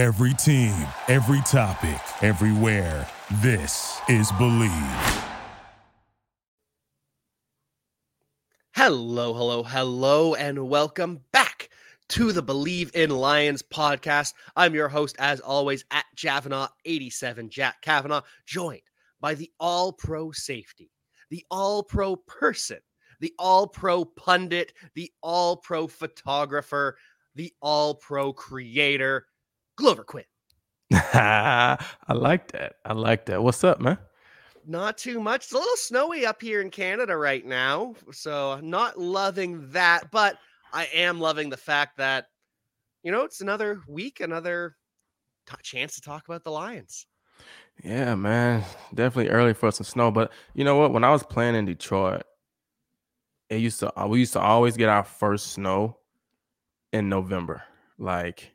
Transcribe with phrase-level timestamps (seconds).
[0.00, 0.74] Every team,
[1.08, 3.06] every topic, everywhere.
[3.42, 4.70] This is Believe.
[8.74, 11.68] Hello, hello, hello, and welcome back
[12.08, 14.32] to the Believe in Lions podcast.
[14.56, 18.80] I'm your host, as always, at Javanaugh87, Jack Kavanaugh, joined
[19.20, 20.90] by the all pro safety,
[21.28, 22.78] the all pro person,
[23.20, 26.96] the all pro pundit, the all pro photographer,
[27.34, 29.26] the all pro creator,
[29.80, 30.24] Glover Quin.
[30.92, 31.78] I
[32.08, 32.74] like that.
[32.84, 33.42] I like that.
[33.42, 33.98] What's up, man?
[34.66, 35.44] Not too much.
[35.44, 37.94] It's a little snowy up here in Canada right now.
[38.12, 40.36] So, not loving that, but
[40.72, 42.26] I am loving the fact that,
[43.02, 44.76] you know, it's another week, another
[45.48, 47.06] t- chance to talk about the Lions.
[47.82, 48.62] Yeah, man.
[48.94, 50.10] Definitely early for some snow.
[50.10, 50.92] But you know what?
[50.92, 52.22] When I was playing in Detroit,
[53.48, 55.96] it used to we used to always get our first snow
[56.92, 57.62] in November.
[57.98, 58.52] Like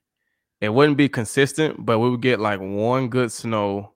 [0.65, 3.93] it wouldn't be consistent, but we would get like one good snow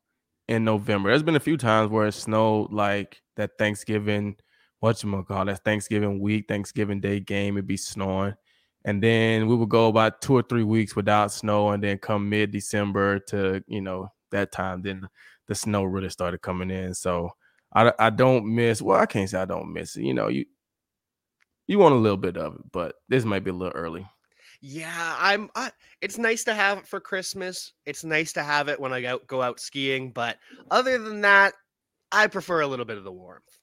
[0.48, 1.10] in November.
[1.10, 4.35] There's been a few times where it snowed like that Thanksgiving,
[4.80, 8.35] what you call that Thanksgiving week, Thanksgiving Day game, it'd be snowing.
[8.85, 12.30] And then we would go about two or three weeks without snow, and then come
[12.30, 15.08] mid December to you know that time, then
[15.48, 16.93] the snow really started coming in.
[16.93, 17.32] So
[17.74, 18.82] I I don't miss.
[18.82, 20.04] Well, I can't say I don't miss it.
[20.04, 20.46] You know, you
[21.68, 24.08] you want a little bit of it, but this might be a little early.
[24.62, 25.49] Yeah, I'm.
[25.55, 25.71] I,
[26.02, 27.74] it's nice to have it for Christmas.
[27.85, 30.12] It's nice to have it when I go, go out skiing.
[30.12, 30.38] But
[30.70, 31.54] other than that,
[32.12, 33.57] I prefer a little bit of the warmth.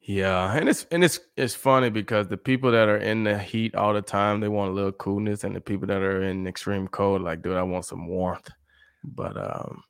[0.00, 3.74] Yeah, and it's and it's it's funny because the people that are in the heat
[3.74, 6.88] all the time, they want a little coolness, and the people that are in extreme
[6.88, 8.48] cold, like, dude, I want some warmth.
[9.04, 9.82] But um,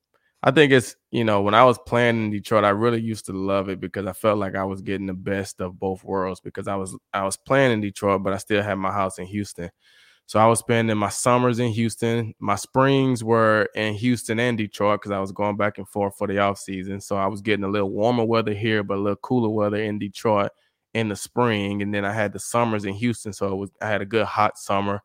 [0.42, 3.32] I think it's you know when I was playing in Detroit, I really used to
[3.32, 6.68] love it because I felt like I was getting the best of both worlds because
[6.68, 9.70] I was I was playing in Detroit, but I still had my house in Houston.
[10.26, 12.34] So I was spending my summers in Houston.
[12.38, 16.26] My springs were in Houston and Detroit because I was going back and forth for
[16.26, 17.00] the off season.
[17.00, 19.98] So I was getting a little warmer weather here, but a little cooler weather in
[19.98, 20.50] Detroit
[20.92, 21.80] in the spring.
[21.80, 24.26] And then I had the summers in Houston, so it was I had a good
[24.26, 25.02] hot summer.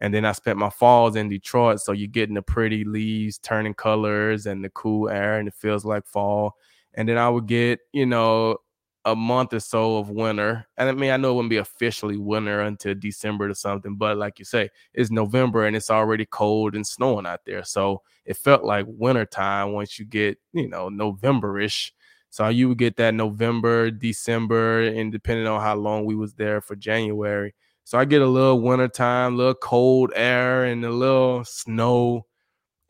[0.00, 1.80] And then I spent my falls in Detroit.
[1.80, 5.84] So you're getting the pretty leaves turning colors and the cool air, and it feels
[5.84, 6.56] like fall.
[6.94, 8.58] And then I would get, you know,
[9.04, 10.66] a month or so of winter.
[10.76, 14.18] And I mean, I know it wouldn't be officially winter until December or something, but
[14.18, 17.64] like you say, it's November and it's already cold and snowing out there.
[17.64, 21.94] So it felt like winter time once you get, you know, November-ish.
[22.30, 26.60] So you would get that November, December, and depending on how long we was there
[26.60, 27.54] for January,
[27.88, 32.26] so I get a little wintertime, a little cold air and a little snow,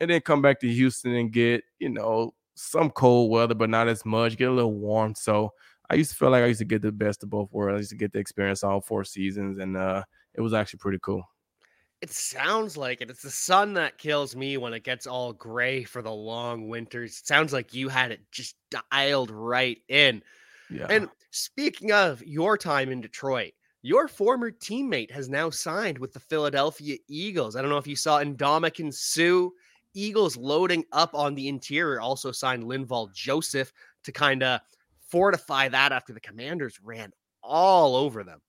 [0.01, 3.87] and then come back to Houston and get, you know, some cold weather, but not
[3.87, 5.15] as much, get a little warm.
[5.15, 5.53] So
[5.89, 7.75] I used to feel like I used to get the best of both worlds.
[7.75, 10.99] I used to get the experience all four seasons, and uh, it was actually pretty
[11.01, 11.23] cool.
[12.01, 13.09] It sounds like it.
[13.09, 17.19] It's the sun that kills me when it gets all gray for the long winters.
[17.19, 18.57] It sounds like you had it just
[18.91, 20.23] dialed right in.
[20.69, 20.87] Yeah.
[20.89, 26.19] And speaking of your time in Detroit, your former teammate has now signed with the
[26.19, 27.55] Philadelphia Eagles.
[27.55, 29.49] I don't know if you saw Ndamukong Suh.
[29.95, 33.73] Eagles loading up on the interior also signed Linval Joseph
[34.03, 34.61] to kind of
[35.01, 38.39] fortify that after the Commanders ran all over them.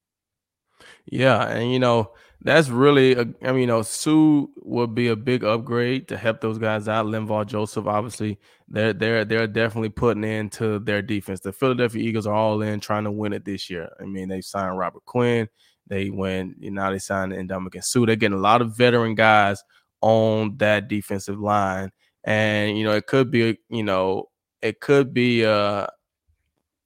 [1.07, 5.17] Yeah, and you know that's really, a, I mean, you know, Suh would be a
[5.17, 7.05] big upgrade to help those guys out.
[7.07, 11.41] Linval Joseph, obviously, they're they're they're definitely putting into their defense.
[11.41, 13.91] The Philadelphia Eagles are all in trying to win it this year.
[14.01, 15.49] I mean, they signed Robert Quinn,
[15.87, 18.07] they went, you know, they signed Ndamukong Suh.
[18.07, 19.63] They're getting a lot of veteran guys
[20.01, 21.91] on that defensive line,
[22.25, 24.31] and you know, it could be, you know,
[24.63, 25.89] it could be a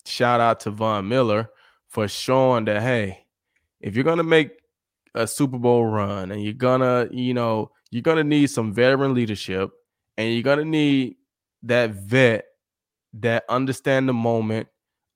[0.05, 1.49] shout out to Von Miller
[1.89, 3.24] for showing that hey
[3.85, 4.51] if you're gonna make
[5.15, 9.71] a Super Bowl run and you're gonna, you know, you're gonna need some veteran leadership
[10.17, 11.17] and you're gonna need
[11.65, 12.47] that vet
[13.13, 14.69] that understand the moment,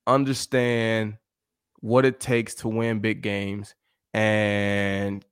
[0.05, 1.17] understand
[1.79, 3.73] what it takes to win big games
[4.13, 5.25] and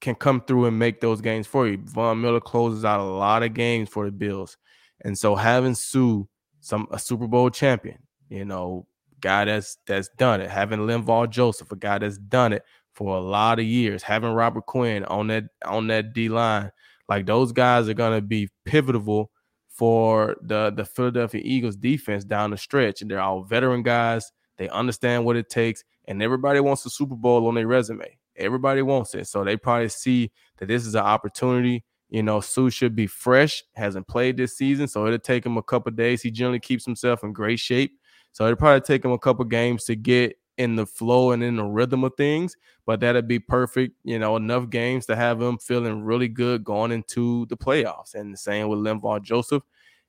[0.00, 1.78] can come through and make those games for you.
[1.84, 4.56] Von Miller closes out a lot of games for the Bills.
[5.02, 6.24] And so having Suh
[6.58, 8.88] some a Super Bowl champion, you know,
[9.22, 10.50] guy that's that's done it.
[10.50, 14.02] Having Linval Joseph, a guy that's done it for a lot of years.
[14.02, 16.70] Having Robert Quinn on that on that D line,
[17.08, 19.30] like those guys are gonna be pivotal
[19.68, 23.00] for the the Philadelphia Eagles defense down the stretch.
[23.00, 24.30] And they're all veteran guys.
[24.58, 28.18] They understand what it takes, and everybody wants a Super Bowl on their resume.
[28.36, 31.84] Everybody wants it, so they probably see that this is an opportunity.
[32.08, 35.62] You know, Suh should be fresh, hasn't played this season, so it'll take him a
[35.62, 36.20] couple days.
[36.20, 37.98] He generally keeps himself in great shape.
[38.32, 41.56] So it'll probably take him a couple games to get in the flow and in
[41.56, 42.56] the rhythm of things,
[42.86, 46.92] but that'd be perfect, you know, enough games to have him feeling really good going
[46.92, 48.14] into the playoffs.
[48.14, 49.62] And the same with Linval Joseph,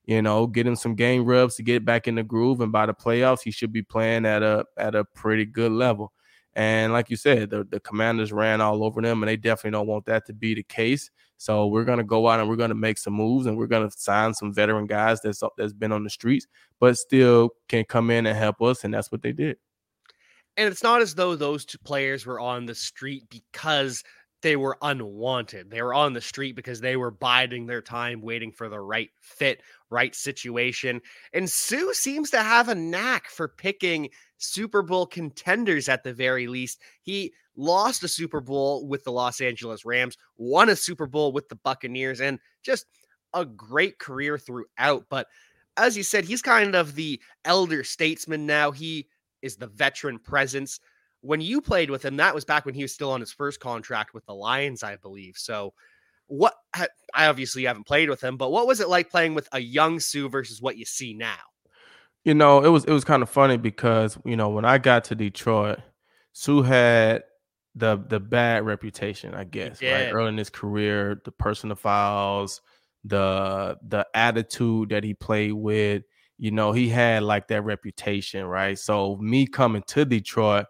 [0.05, 2.59] you know, get him some game rubs to get back in the groove.
[2.61, 6.11] And by the playoffs, he should be playing at a at a pretty good level.
[6.55, 9.87] And like you said, the, the commanders ran all over them, and they definitely don't
[9.87, 11.09] want that to be the case.
[11.37, 14.33] So we're gonna go out and we're gonna make some moves, and we're gonna sign
[14.33, 16.47] some veteran guys that's that's been on the streets,
[16.79, 19.57] but still can come in and help us, and that's what they did.
[20.55, 24.03] And it's not as though those two players were on the street because
[24.43, 25.71] they were unwanted.
[25.71, 29.09] They were on the street because they were biding their time, waiting for the right
[29.21, 31.01] fit, right situation.
[31.33, 34.09] And Suh seems to have a knack for picking
[34.43, 36.81] Super Bowl contenders at the very least.
[37.01, 41.49] He lost a Super Bowl with the Los Angeles Rams, won a Super Bowl with
[41.49, 42.85] the Buccaneers, and just
[43.33, 45.05] a great career throughout.
[45.09, 45.27] But
[45.77, 48.71] as you said, he's kind of the elder statesman now.
[48.71, 49.07] He
[49.41, 50.79] is the veteran presence.
[51.21, 53.59] When you played with him, that was back when he was still on his first
[53.59, 55.37] contract with the Lions, I believe.
[55.37, 55.73] So,
[56.27, 59.59] what I obviously haven't played with him, but what was it like playing with a
[59.59, 61.37] young Suh versus what you see now?
[62.25, 65.03] You know, it was it was kind of funny because you know when I got
[65.05, 65.79] to Detroit,
[66.31, 67.23] Suh had
[67.75, 70.07] the the bad reputation, I guess, right?
[70.09, 72.61] Early in his career, the personal files,
[73.03, 76.03] the the attitude that he played with,
[76.37, 78.77] you know, he had like that reputation, right?
[78.79, 80.65] So me coming to Detroit,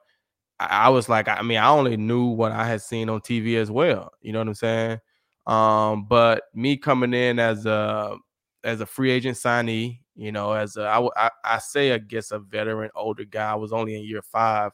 [0.60, 3.58] I, I was like, I mean, I only knew what I had seen on TV
[3.58, 4.12] as well.
[4.22, 5.00] You know what I'm saying?
[5.46, 8.16] Um, but me coming in as a
[8.64, 12.32] as a free agent signee, you know, as a I, I, I say I guess
[12.32, 13.52] a veteran older guy.
[13.52, 14.72] I was only in year five.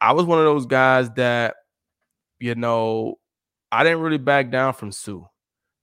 [0.00, 1.56] I was one of those guys that,
[2.40, 3.16] you know,
[3.72, 5.20] I didn't really back down from Suh,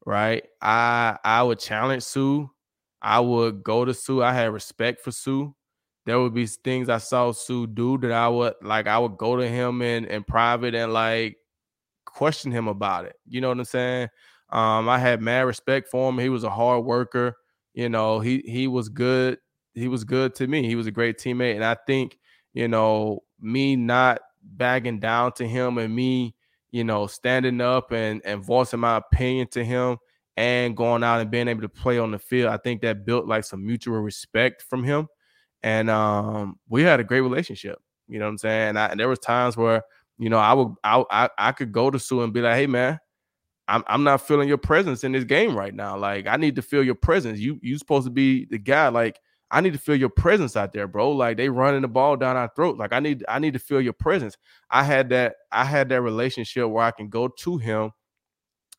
[0.06, 0.44] right?
[0.62, 2.46] I I would challenge Suh.
[3.02, 4.22] I would go to Suh.
[4.22, 5.48] I had respect for Suh.
[6.06, 8.88] There would be things I saw Suh do that I would like.
[8.88, 11.38] I would go to him in in private and like
[12.06, 13.16] question him about it.
[13.28, 14.10] You know what I'm saying?
[14.50, 16.20] Um, I had mad respect for him.
[16.20, 17.36] He was a hard worker.
[17.74, 19.38] You know, he he was good.
[19.74, 20.68] He was good to me.
[20.68, 22.20] He was a great teammate, and I think
[22.54, 26.36] you know me not bagging down to him and me,
[26.72, 29.98] you know, standing up and and voicing my opinion to him
[30.38, 32.52] and going out and being able to play on the field.
[32.52, 35.08] I think that built like some mutual respect from him.
[35.62, 37.80] And um, we had a great relationship.
[38.08, 38.70] You know what I'm saying?
[38.70, 39.84] And, I, and there was times where,
[40.18, 42.68] you know, I would I, I I could go to Suh and be like, hey
[42.68, 43.00] man,
[43.68, 45.98] I'm I'm not feeling your presence in this game right now.
[45.98, 47.40] Like I need to feel your presence.
[47.40, 48.90] You you supposed to be the guy.
[48.90, 49.20] Like
[49.52, 51.12] I need to feel your presence out there, bro.
[51.12, 52.78] Like they running the ball down our throat.
[52.78, 54.38] Like I need I need to feel your presence.
[54.70, 57.92] I had that I had that relationship where I can go to him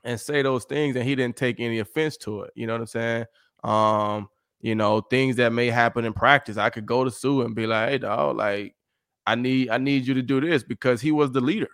[0.04, 2.52] and say those things and he didn't take any offense to it.
[2.54, 3.24] You know what I'm saying?
[3.62, 4.28] Um,
[4.60, 6.56] you know, things that may happen in practice.
[6.56, 8.74] I could go to Suh and be like, hey dog, like
[9.26, 11.70] I need I need you to do this because he was the leader.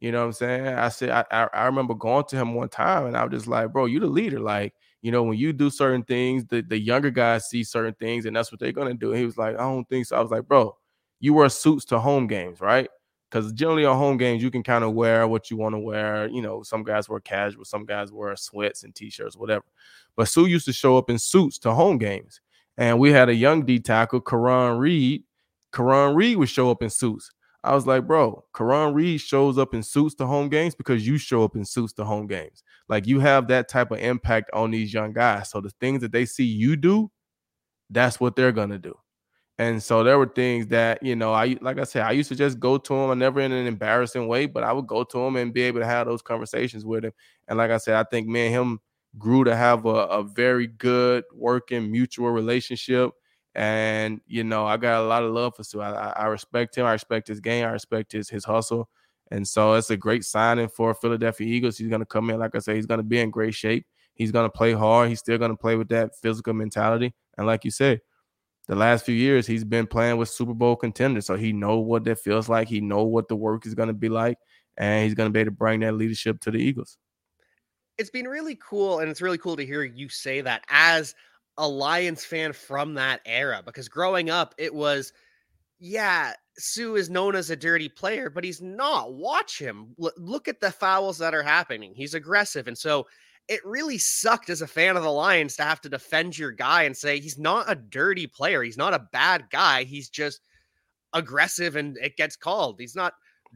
[0.00, 0.66] You know what I'm saying?
[0.66, 3.72] I said I, I remember going to him one time and I was just like,
[3.72, 4.38] bro, you the leader.
[4.38, 8.24] Like, you know, when you do certain things, the, the younger guys see certain things
[8.24, 9.10] and that's what they're gonna do.
[9.10, 10.16] And he was like, I don't think so.
[10.16, 10.76] I was like, bro,
[11.20, 12.88] you wear suits to home games, right?
[13.30, 16.28] because generally on home games you can kind of wear what you want to wear.
[16.28, 19.64] You know, some guys wear casual, some guys wear sweats and t-shirts, whatever.
[20.16, 22.40] But Suh used to show up in suits to home games,
[22.76, 25.24] and we had a young D tackle, Caraun Reid.
[25.72, 27.30] Caraun Reid would show up in suits.
[27.64, 31.18] I was like, bro, Caraun Reid shows up in suits to home games because you
[31.18, 32.62] show up in suits to home games.
[32.88, 35.50] Like you have that type of impact on these young guys.
[35.50, 37.10] So the things that they see you do,
[37.90, 38.96] that's what they're gonna do.
[39.58, 42.36] And so there were things that, you know, I like I said, I used to
[42.36, 45.18] just go to him, and never in an embarrassing way, but I would go to
[45.26, 47.12] him and be able to have those conversations with him.
[47.48, 48.80] And like I said, I think me and him
[49.18, 53.10] grew to have a, a very good working mutual relationship.
[53.58, 55.80] And you know, I got a lot of love for Suh.
[55.80, 56.86] I, I respect him.
[56.86, 57.64] I respect his game.
[57.66, 58.88] I respect his his hustle.
[59.32, 61.76] And so it's a great signing for Philadelphia Eagles.
[61.76, 63.84] He's going to come in, like I said, he's going to be in great shape.
[64.14, 65.08] He's going to play hard.
[65.08, 67.12] He's still going to play with that physical mentality.
[67.36, 68.00] And like you said,
[68.68, 72.04] the last few years he's been playing with Super Bowl contenders, so he know what
[72.04, 72.68] that feels like.
[72.68, 74.38] He know what the work is going to be like,
[74.76, 76.96] and he's going to be able to bring that leadership to the Eagles.
[77.96, 81.14] It's been really cool, and it's really cool to hear you say that as
[81.58, 85.12] a Lions fan from that era, because growing up it was,
[85.78, 89.12] yeah, Suh is known as a dirty player, but he's not.
[89.12, 89.94] Watch him.
[90.02, 91.92] L- look at the fouls that are happening.
[91.94, 93.06] He's aggressive, and so
[93.48, 96.82] it really sucked as a fan of the Lions to have to defend your guy
[96.82, 98.62] and say he's not a dirty player.
[98.62, 99.84] He's not a bad guy.
[99.84, 100.42] He's just
[101.14, 102.78] aggressive and it gets called.
[102.78, 103.14] He's not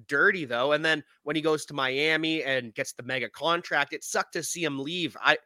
[0.09, 0.73] dirty though.
[0.73, 4.43] And then when he goes to Miami and gets the mega contract, it sucked to
[4.43, 5.15] see him leave.
[5.21, 5.37] I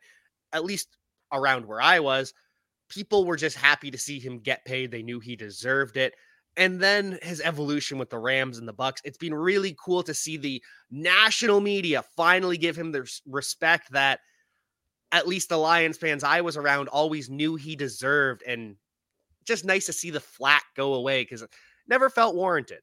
[0.52, 0.96] at least
[1.32, 2.32] around where I was,
[2.88, 4.90] people were just happy to see him get paid.
[4.90, 6.14] They knew he deserved it.
[6.56, 9.02] and then his evolution with the Rams and the Bucks.
[9.04, 14.20] It's been really cool to see the national media finally give him the respect that
[15.12, 18.76] at least the Lions fans I was around always knew he deserved and
[19.44, 21.42] just nice to see the flack go away it
[21.86, 22.80] never felt warranted.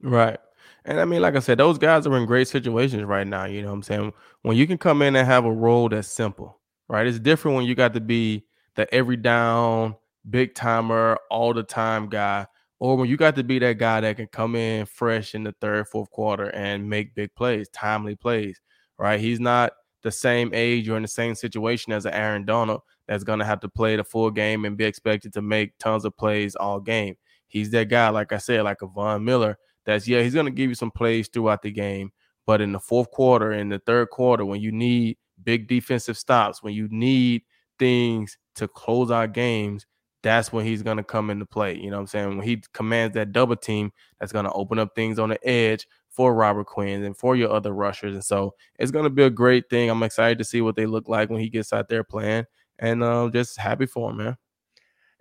[0.00, 0.38] Right.
[0.84, 3.44] And I mean, like I said, those guys are in great situations right now.
[3.44, 4.12] You know what I'm saying?
[4.42, 7.06] When you can come in and have a role that's simple, right?
[7.06, 8.44] It's different when you got to be
[8.76, 9.96] the every down,
[10.28, 12.46] big timer, all the time guy,
[12.78, 15.54] or when you got to be that guy that can come in fresh in the
[15.60, 18.60] third, fourth quarter and make big plays, timely plays,
[18.98, 19.18] right?
[19.18, 23.24] He's not the same age or in the same situation as an Aaron Donald that's
[23.24, 26.16] going to have to play the full game and be expected to make tons of
[26.16, 27.16] plays all game.
[27.48, 30.52] He's that guy, like I said, like a Von Miller that's yeah, he's going to
[30.52, 32.12] give you some plays throughout the game,
[32.44, 36.62] but in the fourth quarter, in the third quarter, when you need big defensive stops,
[36.62, 37.42] when you need
[37.78, 39.86] things to close out games,
[40.22, 41.76] that's when he's going to come into play.
[41.76, 42.28] You know what I'm saying?
[42.36, 45.86] When he commands that double team, that's going to open up things on the edge
[46.10, 48.14] for Robert Quinn and for your other rushers.
[48.14, 49.90] And so it's going to be a great thing.
[49.90, 52.46] I'm excited to see what they look like when he gets out there playing
[52.78, 54.36] and uh, just happy for him, man.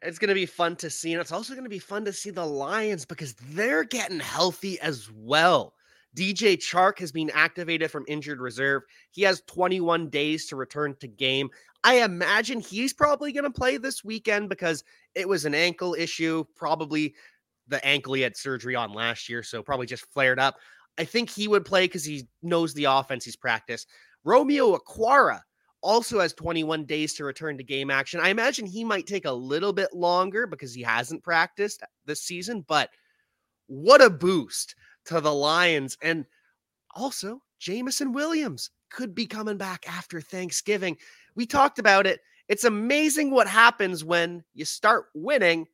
[0.01, 1.13] It's going to be fun to see.
[1.13, 4.79] And it's also going to be fun to see the Lions because they're getting healthy
[4.79, 5.73] as well.
[6.15, 8.83] DJ Chark has been activated from injured reserve.
[9.11, 11.49] He has 21 days to return to game.
[11.83, 16.45] I imagine he's probably going to play this weekend because it was an ankle issue,
[16.55, 17.13] probably
[17.67, 19.43] the ankle he had surgery on last year.
[19.43, 20.55] So probably just flared up.
[20.97, 23.89] I think he would play because he knows the offense he's practiced.
[24.23, 25.41] Romeo Okwara
[25.81, 28.19] also has 21 days to return to game action.
[28.19, 32.65] I imagine he might take a little bit longer because he hasn't practiced this season,
[32.67, 32.89] but
[33.67, 35.97] what a boost to the Lions.
[36.01, 36.25] And
[36.95, 40.97] also, Jameson Williams could be coming back after Thanksgiving.
[41.35, 42.19] We talked about it.
[42.47, 45.67] It's amazing what happens when you start winning.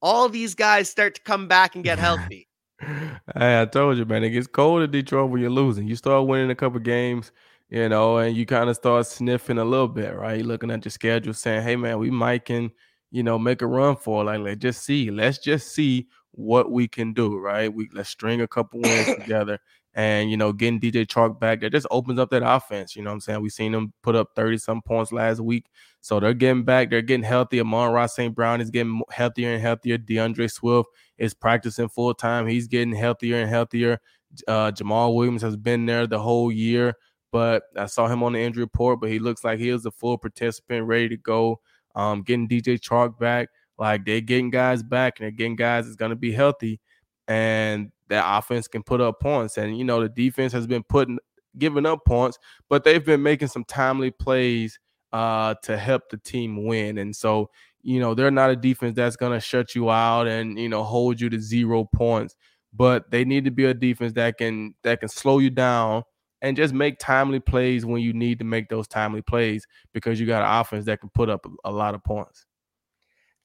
[0.00, 2.48] All these guys start to come back and get healthy.
[2.80, 5.86] hey, I told you, man, it gets cold in Detroit when you're losing.
[5.86, 7.32] You start winning a couple games
[7.68, 10.44] you know, and you kind of start sniffing a little bit, right?
[10.44, 12.70] looking at your schedule, saying, "Hey, man, we might can,
[13.10, 14.26] you know, make a run for it.
[14.26, 17.72] like let's just see, let's just see what we can do, right?
[17.72, 19.58] We let's string a couple wins together."
[19.94, 22.94] And you know, getting DJ Chark back, that just opens up that offense.
[22.94, 23.40] You know what I'm saying?
[23.40, 25.66] We've seen them put up 30 some points last week.
[26.00, 27.58] So they're getting back, they're getting healthy.
[27.58, 28.32] Amon-Ra St.
[28.32, 29.98] Brown is getting healthier and healthier.
[29.98, 32.46] D'Andre Swift is practicing full time.
[32.46, 33.98] He's getting healthier and healthier.
[34.46, 36.94] Uh, Jamaal Williams has been there the whole year
[37.30, 39.90] but I saw him on the injury report, but he looks like he is a
[39.90, 41.60] full participant, ready to go.
[41.98, 45.96] Um, getting DJ Chark back, like they're getting guys back and they're getting guys that's
[45.96, 46.80] going to be healthy,
[47.26, 49.58] and that offense can put up points.
[49.58, 51.18] And you know the defense has been putting
[51.58, 52.38] giving up points,
[52.68, 54.78] but they've been making some timely plays
[55.12, 56.98] uh, to help the team win.
[56.98, 57.50] And so
[57.82, 60.84] you know they're not a defense that's going to shut you out and you know
[60.84, 62.36] hold you to zero points,
[62.72, 66.04] but they need to be a defense that can that can slow you down
[66.42, 70.26] and just make timely plays when you need to make those timely plays because you
[70.26, 72.46] got an offense that can put up a, lot of points.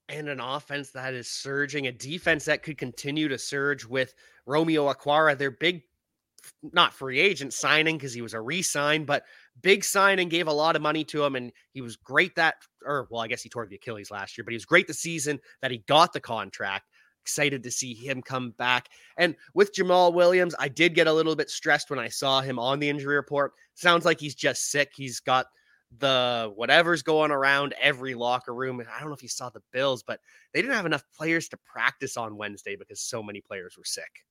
[0.08, 4.14] And an offense that is surging, a defense that could continue to surge with
[4.46, 5.82] Romeo Okwara, their big,
[6.62, 9.24] not free agent signing because he was a re sign, but
[9.62, 11.36] big signing, gave a lot of money to him.
[11.36, 14.44] And he was great that, or well, I guess he tore the Achilles last year,
[14.44, 16.84] but he was great the season that he got the contract
[17.24, 18.90] excited to see him come back.
[19.16, 22.58] And with Jamaal Williams, I did get a little bit stressed when I saw him
[22.58, 23.52] on the injury report.
[23.74, 24.90] Sounds like he's just sick.
[24.94, 25.46] He's got
[25.98, 28.78] the whatever's going around every locker room.
[28.80, 30.20] I don't know if you saw the Bills, but
[30.52, 34.24] they didn't have enough players to practice on Wednesday because so many players were sick.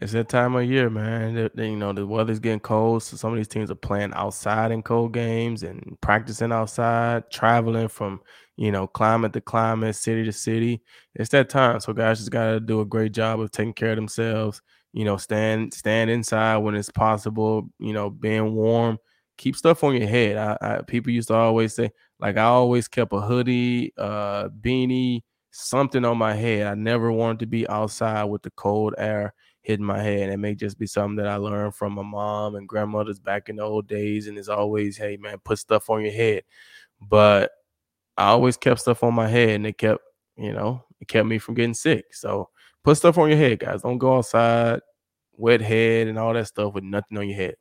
[0.00, 1.50] It's that time of year, man.
[1.54, 4.82] you know, the weather's getting cold, so some of these teams are playing outside in
[4.82, 8.20] cold games and practicing outside, traveling from
[8.56, 10.82] you know climate to climate, city to city.
[11.14, 13.90] It's that time, so guys just got to do a great job of taking care
[13.90, 14.62] of themselves.
[14.94, 17.68] You know, stand stand inside when it's possible.
[17.78, 18.98] You know, being warm.
[19.38, 20.36] Keep stuff on your head.
[20.38, 25.20] I, I people used to always say, like I always kept a hoodie, uh, beanie,
[25.50, 26.66] something on my head.
[26.66, 30.30] I never wanted to be outside with the cold air hitting my head.
[30.30, 33.56] It may just be something that I learned from my mom and grandmothers back in
[33.56, 34.26] the old days.
[34.26, 36.42] And it's always, hey man, put stuff on your head.
[37.00, 37.52] But
[38.16, 40.02] I always kept stuff on my head and it kept,
[40.36, 42.14] you know, it kept me from getting sick.
[42.14, 42.50] So
[42.84, 43.82] put stuff on your head, guys.
[43.82, 44.80] Don't go outside,
[45.32, 47.54] wet head and all that stuff with nothing on your head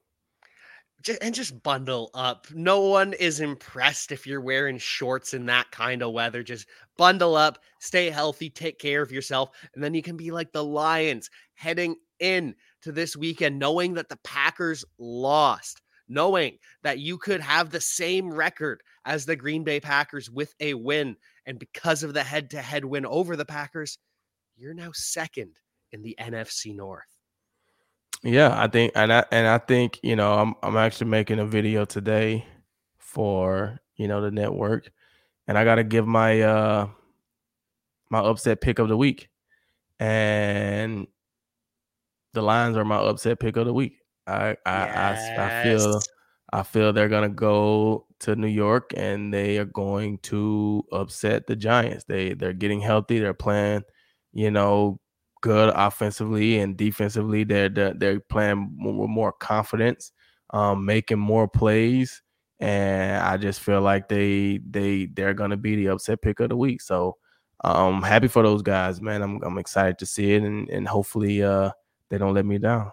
[1.22, 2.48] and just bundle up.
[2.54, 6.44] No one is impressed if you're wearing shorts in that kind of weather.
[6.44, 6.68] Just
[6.98, 10.64] bundle up, stay healthy, take care of yourself, and then you can be like the
[10.64, 11.30] Lions
[11.62, 17.70] heading in to this weekend knowing that the Packers lost, knowing that you could have
[17.70, 21.16] the same record as the Green Bay Packers with a win.
[21.46, 24.00] And because of the head to head win over the Packers,
[24.58, 25.60] you're now second
[25.92, 27.06] in the NFC North.
[28.24, 31.46] Yeah, I think, and I and I think you know, I'm I'm actually making a
[31.46, 32.46] video today
[32.98, 34.92] for you know the network,
[35.48, 36.88] and I got to give my uh
[38.12, 39.30] my upset pick of the week,
[40.00, 41.08] and
[42.34, 43.98] the Lions are my upset pick of the week.
[44.28, 45.40] I I yes.
[45.40, 46.02] I, I feel
[46.54, 51.56] I feel they're gonna go to New York and they are going to upset the
[51.56, 52.06] Giants.
[52.06, 53.20] They they're getting healthy.
[53.20, 53.84] They're playing,
[54.34, 55.00] you know,
[55.42, 57.44] good offensively and defensively.
[57.44, 60.12] They're they're, they're playing with more confidence,
[60.52, 62.22] um, making more plays,
[62.60, 66.58] and I just feel like they they they're gonna be the upset pick of the
[66.58, 66.82] week.
[66.82, 67.18] So
[67.64, 69.22] I'm um, happy for those guys, man.
[69.22, 71.72] I'm I'm excited to see it, and and hopefully uh
[72.12, 72.92] they don't let me down.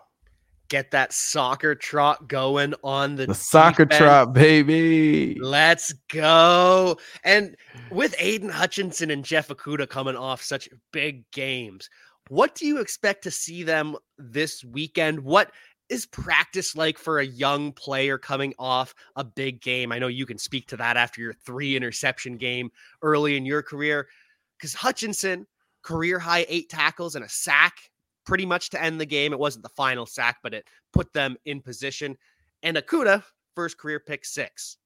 [0.69, 5.37] Get that soccer trot going on the, the soccer trot, baby.
[5.41, 6.99] Let's go.
[7.25, 7.57] And
[7.91, 11.91] with Aidan Hutchinson and Jeff Okudah coming off such big games,
[12.29, 15.21] what do you expect to see them this weekend?
[15.21, 15.51] What
[15.89, 19.91] is practice like for a young player coming off a big game?
[19.91, 22.71] I know you can speak to that after your three interception game
[23.03, 24.07] early in your career.
[24.57, 25.47] Because Hutchinson,
[25.83, 27.75] career high eight tackles and a sack
[28.29, 29.33] pretty much to end the game.
[29.33, 32.17] It wasn't the final sack, but it put them in position.
[32.63, 33.25] And Okudah,
[33.57, 34.77] first career pick six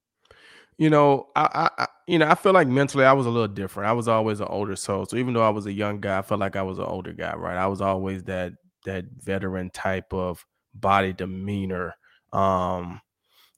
[0.79, 3.89] you know, I, I, you know, I feel like mentally I was a little different.
[3.89, 5.07] I was always an older soul.
[5.07, 7.13] So even though I was a young guy, I felt like I was an older
[7.13, 7.57] guy, right?
[7.57, 10.45] I was always that that veteran type of
[10.75, 11.95] body demeanor.
[12.33, 13.01] Um,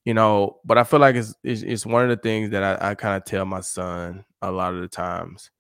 [0.05, 2.91] you know, but I feel like it's it's, it's one of the things that I,
[2.91, 5.51] I kind of tell my son a lot of the times.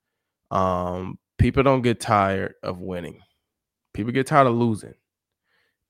[0.50, 3.20] Um, people don't get tired of winning.
[3.94, 4.94] People get tired of losing.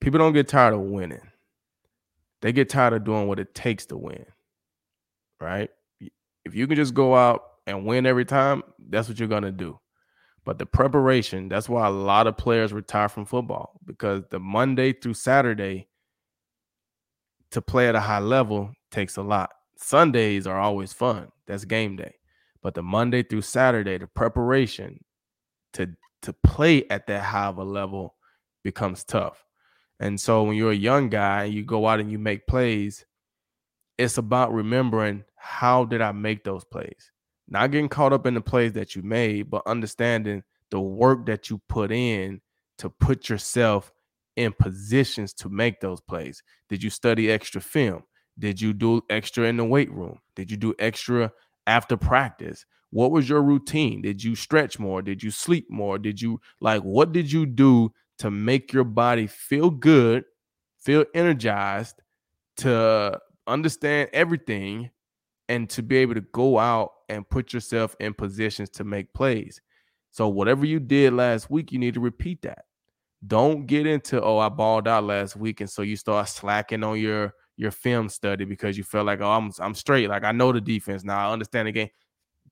[0.00, 1.30] People don't get tired of winning.
[2.42, 4.26] They get tired of doing what it takes to win
[5.40, 5.70] right?
[6.44, 9.52] If you can just go out and win every time, that's what you're going to
[9.52, 9.78] do.
[10.44, 14.92] But the preparation, that's why a lot of players retire from football because the Monday
[14.92, 15.88] through Saturday
[17.50, 19.50] to play at a high level takes a lot.
[19.78, 21.28] Sundays are always fun.
[21.46, 22.16] That's game day.
[22.62, 25.04] But the Monday through Saturday, the preparation
[25.74, 25.90] to
[26.24, 28.14] to play at that high of a level
[28.62, 29.44] becomes tough.
[30.00, 33.04] And so when you're a young guy and you go out and you make plays,
[33.98, 37.12] it's about remembering how did I make those plays?
[37.46, 41.50] Not getting caught up in the plays that you made, but understanding the work that
[41.50, 42.40] you put in
[42.78, 43.92] to put yourself
[44.36, 46.42] in positions to make those plays.
[46.68, 48.02] Did you study extra film?
[48.38, 50.18] Did you do extra in the weight room?
[50.34, 51.30] Did you do extra
[51.66, 52.64] after practice?
[52.94, 54.02] What was your routine?
[54.02, 55.02] Did you stretch more?
[55.02, 55.98] Did you sleep more?
[55.98, 60.22] Did you like what did you do to make your body feel good,
[60.78, 62.00] feel energized
[62.58, 64.90] to understand everything
[65.48, 69.60] and to be able to go out and put yourself in positions to make plays.
[70.12, 72.66] So whatever you did last week, you need to repeat that.
[73.26, 77.00] Don't get into oh I balled out last week and so you start slacking on
[77.00, 80.52] your your film study because you felt like oh I'm I'm straight like I know
[80.52, 81.88] the defense now I understand the game.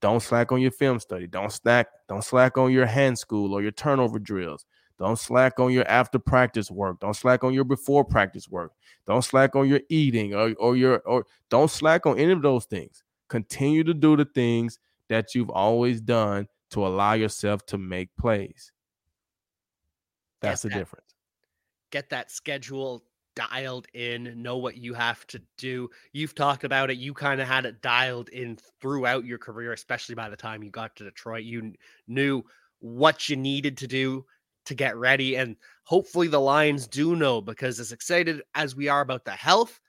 [0.03, 1.27] Don't slack on your film study.
[1.27, 4.65] Don't slack don't slack on your hand school or your turnover drills.
[4.99, 6.99] Don't slack on your after practice work.
[6.99, 8.73] Don't slack on your before practice work.
[9.07, 12.65] Don't slack on your eating or, or your or don't slack on any of those
[12.65, 13.01] things.
[13.29, 18.73] Continue to do the things that you've always done to allow yourself to make plays.
[20.41, 21.15] That's the difference.
[21.91, 25.89] Get that schedule dialed in, know what you have to do.
[26.11, 26.97] You've talked about it.
[26.97, 30.69] You kind of had it dialed in throughout your career, especially by the time you
[30.69, 31.43] got to Detroit.
[31.43, 31.73] You
[32.07, 32.43] knew
[32.79, 34.25] what you needed to do
[34.65, 35.35] to get ready.
[35.35, 39.79] And hopefully the Lions do know because as excited as we are about the health,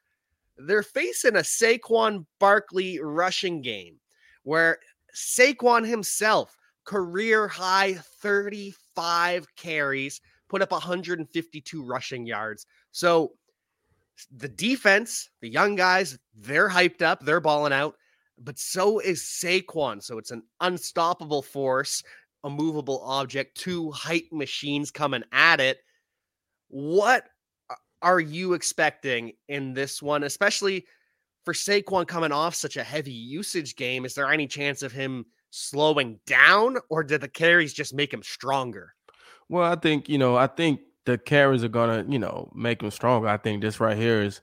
[0.56, 3.96] they're facing a Saquon Barkley rushing game
[4.44, 4.78] where
[5.14, 12.66] Saquon himself, career high 35 carries, put up 152 rushing yards.
[12.92, 13.32] So
[14.36, 17.96] the defense, the young guys, they're hyped up, they're balling out,
[18.38, 20.02] but so is Saquon.
[20.02, 22.02] So it's an unstoppable force
[22.44, 25.78] a movable object, two hype machines coming at it.
[26.68, 27.24] What
[28.02, 30.84] are you expecting in this one, especially
[31.44, 34.04] for Saquon coming off such a heavy usage game?
[34.04, 38.22] Is there any chance of him slowing down, or did the carries just make him
[38.22, 38.94] stronger?
[39.48, 42.90] Well, I think you know, I think the carries are gonna, you know, make them
[42.90, 43.28] stronger.
[43.28, 44.40] I think this right here is,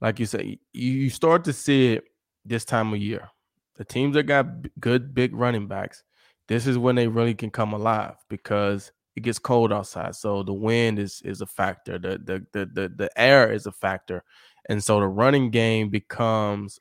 [0.00, 2.04] like you say, you start to see it
[2.44, 3.28] this time of year.
[3.76, 4.46] The teams that got
[4.80, 6.02] good big running backs,
[6.48, 10.16] this is when they really can come alive because it gets cold outside.
[10.16, 11.98] So the wind is is a factor.
[11.98, 14.24] The the the the, the air is a factor.
[14.68, 16.78] And so the running game becomes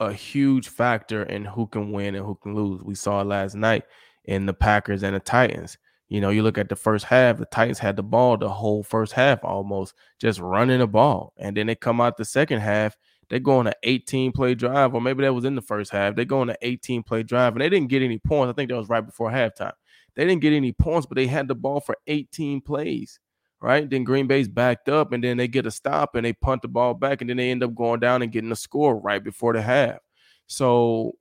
[0.00, 2.82] a huge factor in who can win and who can lose.
[2.82, 3.84] We saw it last night
[4.24, 5.78] in the Packers and the Titans.
[6.08, 8.82] You know, you look at the first half, the Titans had the ball the whole
[8.82, 11.32] first half almost, just running the ball.
[11.38, 12.96] And then they come out the second half,
[13.30, 16.14] they go on an 18 play drive, or maybe that was in the first half.
[16.14, 18.50] They go on an 18 play drive and they didn't get any points.
[18.50, 19.72] I think that was right before halftime.
[20.14, 23.18] They didn't get any points, but they had the ball for 18 plays,
[23.60, 23.88] right?
[23.88, 26.68] Then Green Bay's backed up and then they get a stop and they punt the
[26.68, 29.54] ball back and then they end up going down and getting a score right before
[29.54, 29.98] the half.
[30.46, 31.14] So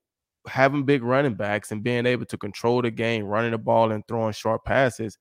[0.47, 4.07] having big running backs and being able to control the game, running the ball and
[4.07, 5.17] throwing short passes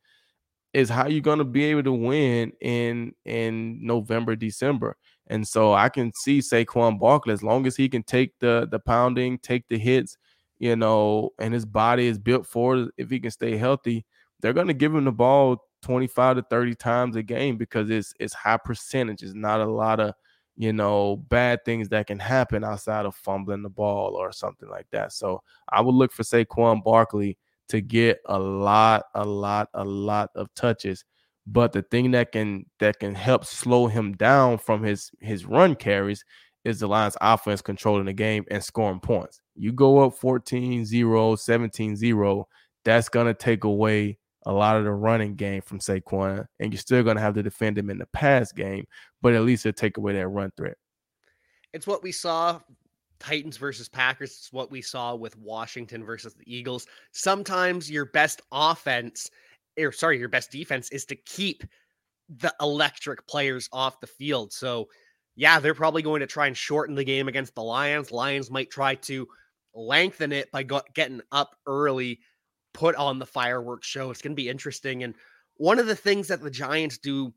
[0.73, 4.97] is how you're going to be able to win in in November, December.
[5.29, 8.79] And so I can see Saquon Barkley as long as he can take the the
[8.79, 10.17] pounding, take the hits,
[10.59, 12.91] you know, and his body is built for it.
[12.97, 14.05] If he can stay healthy,
[14.41, 18.15] they're going to give him the ball 25 to 30 times a game because it's
[18.19, 19.23] it's high percentage.
[19.23, 20.15] It's not a lot of
[20.57, 24.87] you know, bad things that can happen outside of fumbling the ball or something like
[24.91, 25.13] that.
[25.13, 27.39] So I would look for Saquon Barkley
[27.69, 31.05] to get a lot, a lot, a lot of touches.
[31.47, 35.75] But the thing that can that can help slow him down from his his run
[35.75, 36.25] carries
[36.65, 39.41] is the Lions offense controlling the game and scoring points.
[39.57, 42.45] You go up 14-0, 17-0,
[42.85, 46.81] that's going to take away a lot of the running game from Saquon, and you're
[46.81, 48.85] still going to have to defend him in the pass game,
[49.21, 50.77] but at least it'll take away that run threat.
[51.73, 52.61] It's what we saw
[53.19, 54.31] Titans versus Packers.
[54.31, 56.87] It's what we saw with Washington versus the Eagles.
[57.13, 59.31] Sometimes your best offense,
[59.79, 61.63] or sorry, your best defense is to keep
[62.29, 64.53] the electric players off the field.
[64.53, 64.89] So,
[65.37, 68.11] yeah, they're probably going to try and shorten the game against the Lions.
[68.11, 69.29] Lions might try to
[69.75, 72.21] lengthen it by getting up early
[72.75, 74.11] put on the fireworks show.
[74.11, 75.03] It's going to be interesting.
[75.03, 75.15] And
[75.57, 77.33] one of the things that the Giants do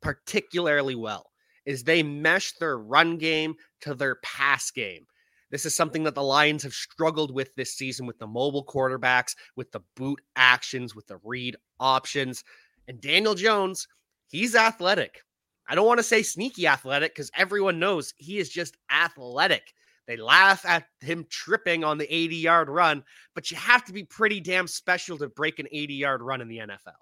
[0.00, 1.30] particularly well
[1.66, 5.06] is they mesh their run game to their pass game.
[5.50, 9.34] This is something that the Lions have struggled with this season with the mobile quarterbacks,
[9.56, 12.44] with the boot actions, with the read options.
[12.86, 13.86] And Daniel Jones,
[14.28, 15.22] he's athletic.
[15.68, 19.74] I don't want to say sneaky athletic because everyone knows he is just athletic.
[20.08, 24.04] They laugh at him tripping on the 80 yard run, but you have to be
[24.04, 26.94] pretty damn special to break an 80 yard run in the NFL.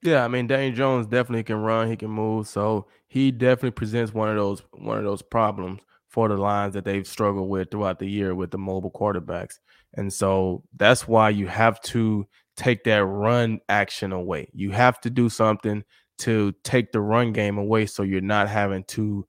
[0.00, 4.14] Yeah, I mean Daniel Jones definitely can run, he can move, so he definitely presents
[4.14, 7.98] one of those one of those problems for the lines that they've struggled with throughout
[7.98, 9.58] the year with the mobile quarterbacks.
[9.94, 14.48] And so that's why you have to take that run action away.
[14.52, 15.82] You have to do something
[16.18, 19.26] to take the run game away so you're not having to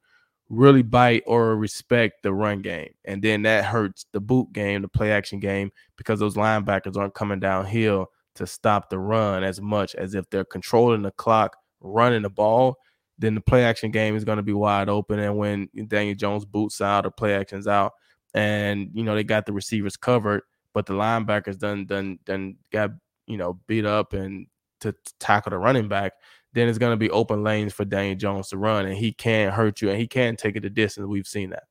[0.55, 2.93] really bite or respect the run game.
[3.05, 7.13] And then that hurts the boot game, the play action game, because those linebackers aren't
[7.13, 12.21] coming downhill to stop the run as much as if they're controlling the clock, running
[12.21, 12.77] the ball.
[13.17, 15.19] Then the play action game is going to be wide open.
[15.19, 17.93] And when Daniel Jones boots out or play actions out,
[18.33, 20.41] and you know they got the receivers covered,
[20.73, 22.91] but the linebackers done done done got
[23.25, 24.47] you know beat up and
[24.81, 26.11] to tackle the running back,
[26.55, 29.53] then it's going to be open lanes for Daniel Jones to run, and he can't
[29.53, 31.05] hurt you, and he can't take it the distance.
[31.05, 31.63] We've seen that.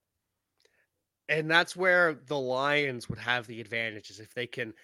[1.29, 4.75] And that's where the Lions would have the advantages if they can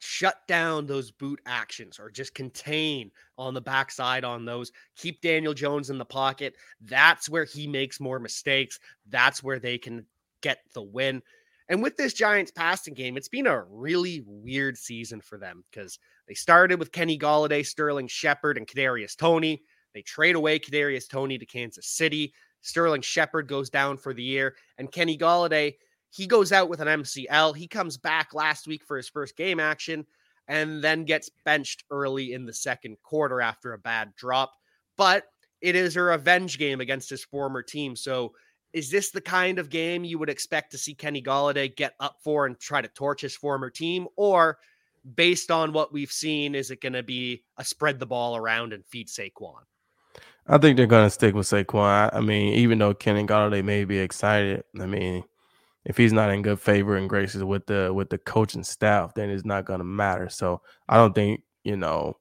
[0.00, 5.54] shut down those boot actions or just contain on the backside on those, keep Daniel
[5.54, 6.56] Jones in the pocket.
[6.80, 8.80] That's where he makes more mistakes.
[9.08, 10.04] That's where they can
[10.42, 11.22] get the win.
[11.68, 15.98] And with this Giants passing game, it's been a really weird season for them because
[16.28, 19.62] they started with Kenny Golladay, Sterling Shepard, and Kadarius Toney.
[19.94, 22.32] They trade away Kadarius Toney to Kansas City.
[22.60, 25.74] Sterling Shepard goes down for the year, and Kenny Golladay
[26.10, 27.56] he goes out with an MCL.
[27.56, 30.06] He comes back last week for his first game action,
[30.46, 34.54] and then gets benched early in the second quarter after a bad drop.
[34.96, 35.24] But
[35.60, 38.32] it is a revenge game against his former team, so
[38.74, 42.16] is this the kind of game you would expect to see Kenny Golladay get up
[42.22, 44.06] for and try to torch his former team?
[44.16, 44.58] Or
[45.14, 48.72] based on what we've seen, is it going to be a spread the ball around
[48.72, 49.60] and feed Saquon?
[50.46, 52.10] I think they're going to stick with Saquon.
[52.12, 55.24] I mean, even though Kenny Golladay may be excited, I mean,
[55.84, 59.30] if he's not in good favor and graces with the with the coaching staff, then
[59.30, 60.28] it's not going to matter.
[60.28, 62.16] So I don't think you know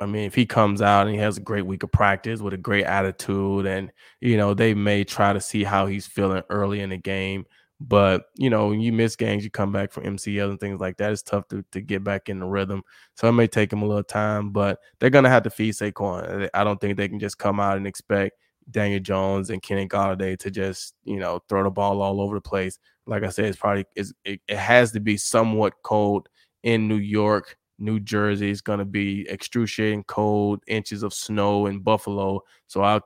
[0.00, 2.54] I mean, if he comes out and he has a great week of practice with
[2.54, 6.80] a great attitude, and you know, they may try to see how he's feeling early
[6.80, 7.44] in the game.
[7.80, 10.98] But you know, when you miss games, you come back from MCL and things like
[10.98, 11.12] that.
[11.12, 12.82] It's tough to, to get back in the rhythm.
[13.16, 16.48] So it may take them a little time, but they're gonna have to feed Saquon.
[16.52, 18.36] I don't think they can just come out and expect
[18.70, 22.40] Daniel Jones and Kenny Golladay to just you know throw the ball all over the
[22.40, 22.78] place.
[23.06, 26.28] Like I said, it's probably it's, it, it has to be somewhat cold
[26.62, 31.80] in New York New Jersey is going to be excruciating cold, inches of snow in
[31.80, 32.42] Buffalo.
[32.68, 33.00] So I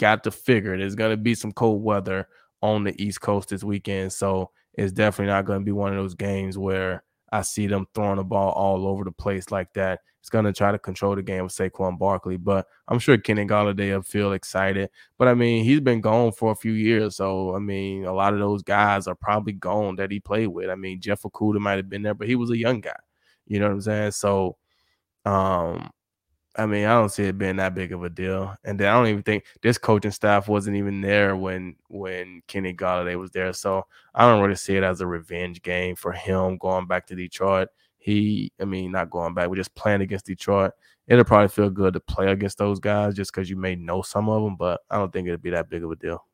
[0.00, 2.26] got to figure it is going to be some cold weather
[2.64, 4.10] on the East Coast this weekend.
[4.10, 7.86] So it's definitely not going to be one of those games where I see them
[7.94, 10.00] throwing the ball all over the place like that.
[10.20, 13.44] It's going to try to control the game with Saquon Barkley, but I'm sure Kenny
[13.44, 14.88] Golladay will feel excited.
[15.18, 18.32] But I mean, he's been gone for a few years, so I mean, a lot
[18.32, 20.70] of those guys are probably gone that he played with.
[20.70, 22.96] I mean, Jeff Okudah might have been there, but he was a young guy.
[23.46, 24.12] You know what I'm saying?
[24.12, 24.56] So,
[25.26, 25.90] um,
[26.56, 28.54] I mean, I don't see it being that big of a deal.
[28.64, 32.72] And then I don't even think this coaching staff wasn't even there when when Kenny
[32.72, 33.52] Golladay was there.
[33.52, 37.16] So I don't really see it as a revenge game for him going back to
[37.16, 37.68] Detroit.
[37.98, 40.72] He, I mean, not going back, we're just playing against Detroit.
[41.06, 44.28] It'll probably feel good to play against those guys just because you may know some
[44.28, 46.24] of them, but I don't think it'd be that big of a deal.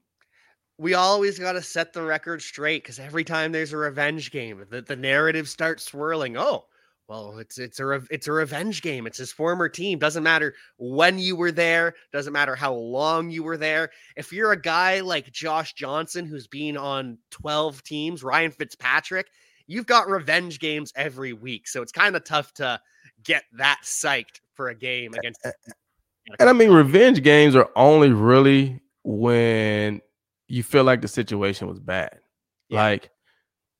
[0.79, 4.65] We always got to set the record straight because every time there's a revenge game,
[4.69, 6.37] the, the narrative starts swirling.
[6.37, 6.67] Oh,
[7.11, 9.05] well, it's it's a it's a revenge game.
[9.05, 9.99] It's his former team.
[9.99, 11.95] Doesn't matter when you were there.
[12.13, 13.91] Doesn't matter how long you were there.
[14.15, 19.27] If you're a guy like Josh Johnson who's been on 12 teams, Ryan Fitzpatrick,
[19.67, 21.67] you've got revenge games every week.
[21.67, 22.81] So it's kind of tough to
[23.25, 25.45] get that psyched for a game against.
[26.39, 30.01] And I mean, revenge games are only really when
[30.47, 32.21] you feel like the situation was bad.
[32.69, 32.85] Yeah.
[32.85, 33.11] Like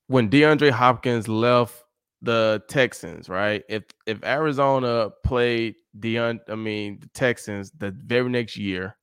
[0.07, 1.81] when DeAndre Hopkins left
[2.21, 3.63] the Texans, right?
[3.69, 8.95] If if Arizona played the I mean the Texans the very next year,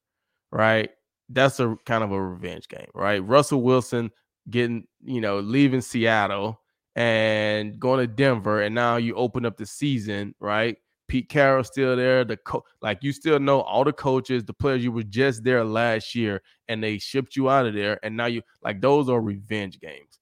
[0.53, 0.91] right?
[1.29, 3.19] That's a kind of a revenge game, right?
[3.19, 4.11] Russell Wilson
[4.51, 6.61] getting, you know, leaving Seattle
[6.97, 10.77] and going to Denver, and now you open up the season, right?
[11.09, 12.25] Pete Carroll still there.
[12.25, 15.65] The co- like you still know all the coaches, the players you were just there
[15.65, 19.21] last year, and they shipped you out of there, and now you like those are
[19.21, 20.18] revenge games.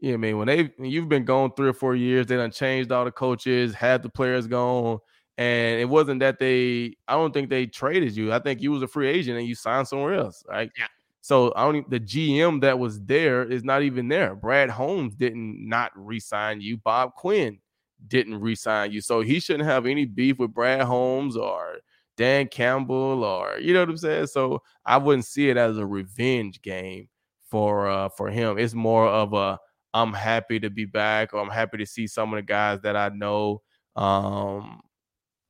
[0.00, 2.92] Yeah, I mean, when they you've been gone three or four years, they done changed
[2.92, 4.98] all the coaches, had the players gone,
[5.38, 6.94] and it wasn't that they.
[7.08, 8.32] I don't think they traded you.
[8.32, 10.70] I think you was a free agent and you signed somewhere else, right?
[10.78, 10.86] Yeah.
[11.20, 11.90] So I don't.
[11.90, 14.36] The GM that was there is not even there.
[14.36, 16.76] Brad Holmes didn't not re-sign you.
[16.78, 17.58] Bob Quinn
[18.06, 21.78] didn't re-sign you, so he shouldn't have any beef with Brad Holmes or
[22.16, 24.26] Dan Campbell or you know what I'm saying.
[24.28, 27.08] So I wouldn't see it as a revenge game
[27.50, 28.58] for uh for him.
[28.58, 29.58] It's more of a
[29.94, 32.96] I'm happy to be back, or I'm happy to see some of the guys that
[32.96, 33.62] I know.
[33.96, 34.80] Um,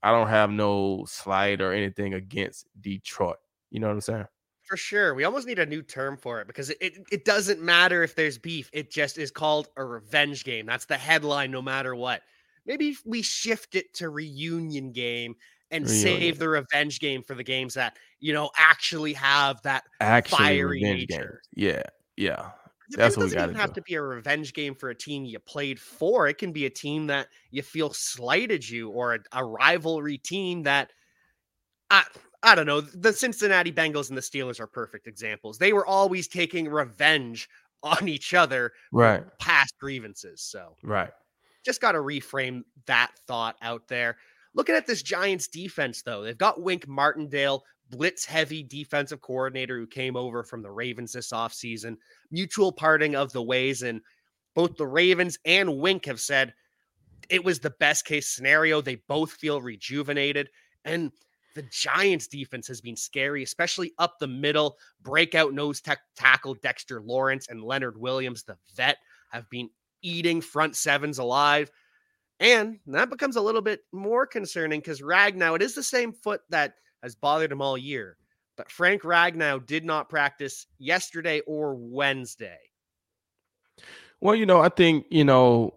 [0.02, 3.36] I don't have no slight or anything against Detroit.
[3.70, 4.26] You know what I'm saying?
[4.64, 5.14] For sure.
[5.14, 8.38] We almost need a new term for it because it, it doesn't matter if there's
[8.38, 8.70] beef.
[8.72, 10.66] It just is called a revenge game.
[10.66, 12.22] That's the headline no matter what.
[12.66, 15.36] Maybe we shift it to reunion game
[15.70, 16.02] and reunion.
[16.02, 20.80] save the revenge game for the games that, you know, actually have that actually fiery
[20.82, 21.40] nature.
[21.54, 21.82] Yeah.
[22.16, 22.50] Yeah.
[22.90, 25.24] That's it what we got to have to be a revenge game for a team
[25.24, 26.26] you played for.
[26.26, 30.62] It can be a team that you feel slighted you, or a, a rivalry team
[30.62, 30.92] that
[31.90, 32.04] I
[32.42, 32.80] I don't know.
[32.80, 35.58] The Cincinnati Bengals and the Steelers are perfect examples.
[35.58, 37.48] They were always taking revenge
[37.82, 39.24] on each other, right?
[39.38, 40.42] Past grievances.
[40.42, 41.10] So right,
[41.64, 44.16] just got to reframe that thought out there.
[44.58, 49.86] Looking at this Giants defense, though, they've got Wink Martindale, blitz heavy defensive coordinator who
[49.86, 51.96] came over from the Ravens this offseason,
[52.32, 53.82] mutual parting of the ways.
[53.82, 54.00] And
[54.56, 56.54] both the Ravens and Wink have said
[57.30, 58.80] it was the best case scenario.
[58.80, 60.48] They both feel rejuvenated.
[60.84, 61.12] And
[61.54, 64.76] the Giants defense has been scary, especially up the middle.
[65.00, 68.96] Breakout nose tech tackle Dexter Lawrence and Leonard Williams, the vet,
[69.30, 69.70] have been
[70.02, 71.70] eating front sevens alive.
[72.40, 76.40] And that becomes a little bit more concerning because Ragnow, it is the same foot
[76.50, 78.16] that has bothered him all year.
[78.56, 82.58] But Frank Ragnow did not practice yesterday or Wednesday.
[84.20, 85.74] Well, you know, I think, you know,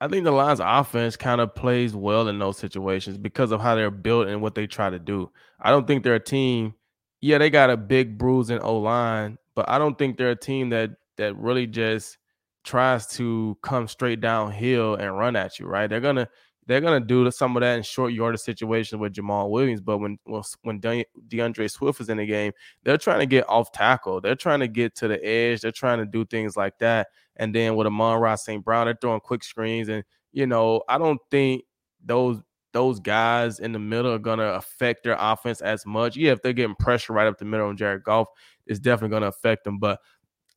[0.00, 3.74] I think the Lions offense kind of plays well in those situations because of how
[3.74, 5.30] they're built and what they try to do.
[5.60, 6.74] I don't think they're a team.
[7.20, 10.36] Yeah, they got a big bruise in O line, but I don't think they're a
[10.36, 12.16] team that that really just
[12.64, 15.88] tries to come straight downhill and run at you, right?
[15.88, 16.28] They're gonna
[16.66, 19.80] they're gonna do some of that in short yardage situations with Jamaal Williams.
[19.80, 20.18] But when
[20.62, 22.52] when De- D'Andre Swift is in the game,
[22.84, 24.20] they're trying to get off tackle.
[24.20, 25.62] They're trying to get to the edge.
[25.62, 27.08] They're trying to do things like that.
[27.36, 28.64] And then with Amon-Ra St.
[28.64, 29.88] Brown, they're throwing quick screens.
[29.88, 31.64] And you know, I don't think
[32.04, 32.40] those
[32.72, 36.16] those guys in the middle are gonna affect their offense as much.
[36.16, 38.28] Yeah, if they're getting pressure right up the middle on Jared Goff,
[38.66, 39.78] it's definitely gonna affect them.
[39.78, 39.98] But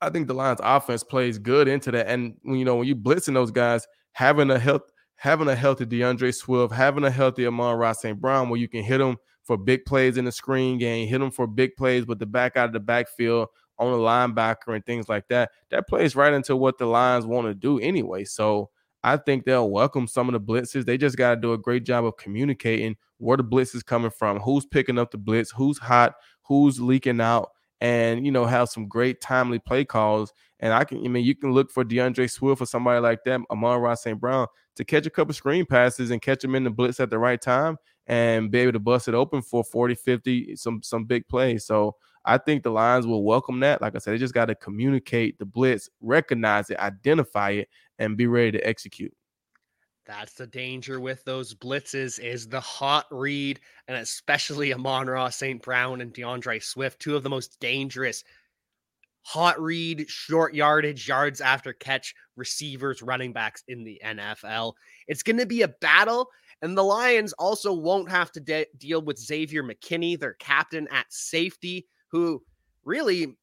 [0.04, 2.08] I think the Lions offense plays good into that.
[2.08, 4.84] And you know, when you blitzing those guys, having a health
[5.24, 8.20] having a healthy D'Andre Swift, having a healthy Amon-Ra St.
[8.20, 11.32] Brown, where you can hit them for big plays in the screen game, hit them
[11.32, 13.48] for big plays with the back out of the backfield
[13.80, 15.52] on the linebacker and things like that.
[15.70, 18.26] That plays right into what the Lions want to do anyway.
[18.26, 18.70] So
[19.02, 20.84] I think they'll welcome some of the blitzes.
[20.84, 24.12] They just got to do a great job of communicating where the blitz is coming
[24.12, 28.70] from, who's picking up the blitz, who's hot, who's leaking out, and you know have
[28.70, 32.28] some great timely play calls And I can, I mean, you can look for D'Andre
[32.28, 34.20] Swift or somebody like that, Amon-Ra St.
[34.20, 37.20] Brown, to catch a couple screen passes and catch them in the blitz at the
[37.20, 41.28] right time and be able to bust it open for 40, 50, some some big
[41.28, 41.66] plays.
[41.66, 43.82] So I think the Lions will welcome that.
[43.82, 48.16] Like I said, they just got to communicate the blitz, recognize it, identify it, and
[48.16, 49.14] be ready to execute.
[50.06, 55.62] That's the danger with those blitzes is the hot read, and especially Amon-Ra St.
[55.62, 58.24] Brown and D'Andre Swift, two of the most dangerous
[59.22, 64.74] hot read, short yardage, yards after catch receivers, running backs in the NFL.
[65.08, 66.30] It's going to be a battle,
[66.62, 71.12] and the Lions also won't have to de- deal with Xavier McKinney, their captain at
[71.12, 72.44] safety, who
[72.84, 73.38] really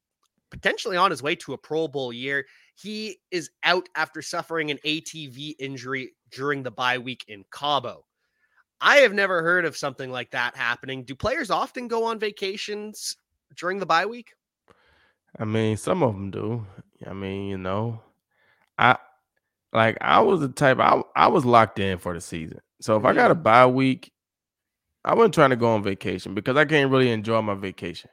[0.51, 2.45] potentially on his way to a Pro Bowl year.
[2.81, 8.05] He is out after suffering an ATV injury during the bye week in Cabo.
[8.79, 11.03] I have never heard of something like that happening.
[11.03, 13.15] Do players often go on vacations
[13.55, 14.33] during the bye week?
[15.37, 16.65] I mean, some of them do.
[17.05, 18.01] I mean, you know,
[18.77, 18.97] I
[19.71, 22.59] like I was the type I I was locked in for the season.
[22.81, 23.43] So if I got a mm-hmm.
[23.43, 24.11] bye week,
[25.05, 28.09] I wasn't trying to go on vacation because I can't really enjoy my vacation.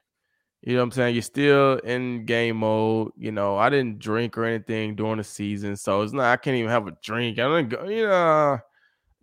[0.62, 1.14] You know what I'm saying?
[1.14, 3.12] You're still in game mode.
[3.16, 6.27] You know, I didn't drink or anything during the season, so it's not.
[6.27, 7.38] I can't even have a drink.
[7.38, 7.85] I don't go.
[7.88, 8.59] You know,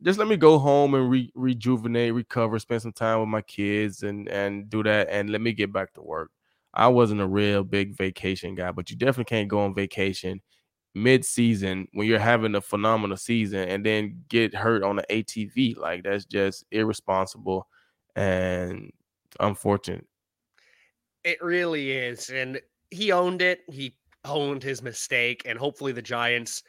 [0.04, 4.04] just let me go home and re- rejuvenate, recover, spend some time with my kids,
[4.04, 6.32] and and do that, and let me get back to work.
[6.74, 10.42] I wasn't a real big vacation guy, but you definitely can't go on vacation
[10.96, 15.78] mid-season when you're having a phenomenal season and then get hurt on the ATV.
[15.78, 17.68] Like that's just irresponsible
[18.16, 18.92] and
[19.40, 20.08] unfortunate.
[21.26, 22.30] It really is.
[22.30, 22.62] And
[22.92, 23.64] he owned it.
[23.68, 25.42] He owned his mistake.
[25.46, 26.64] And hopefully the Giants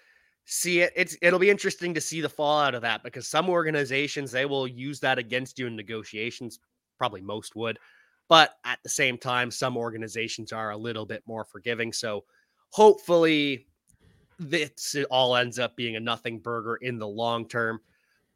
[0.46, 0.92] see it.
[0.96, 4.66] It's it'll be interesting to see the fallout of that because some organizations they will
[4.66, 6.58] use that against you in negotiations.
[6.98, 7.78] Probably most would.
[8.28, 11.92] But at the same time, some organizations are a little bit more forgiving.
[11.92, 12.24] So
[12.70, 13.66] hopefully
[14.38, 17.80] this all ends up being a nothing burger in the long term.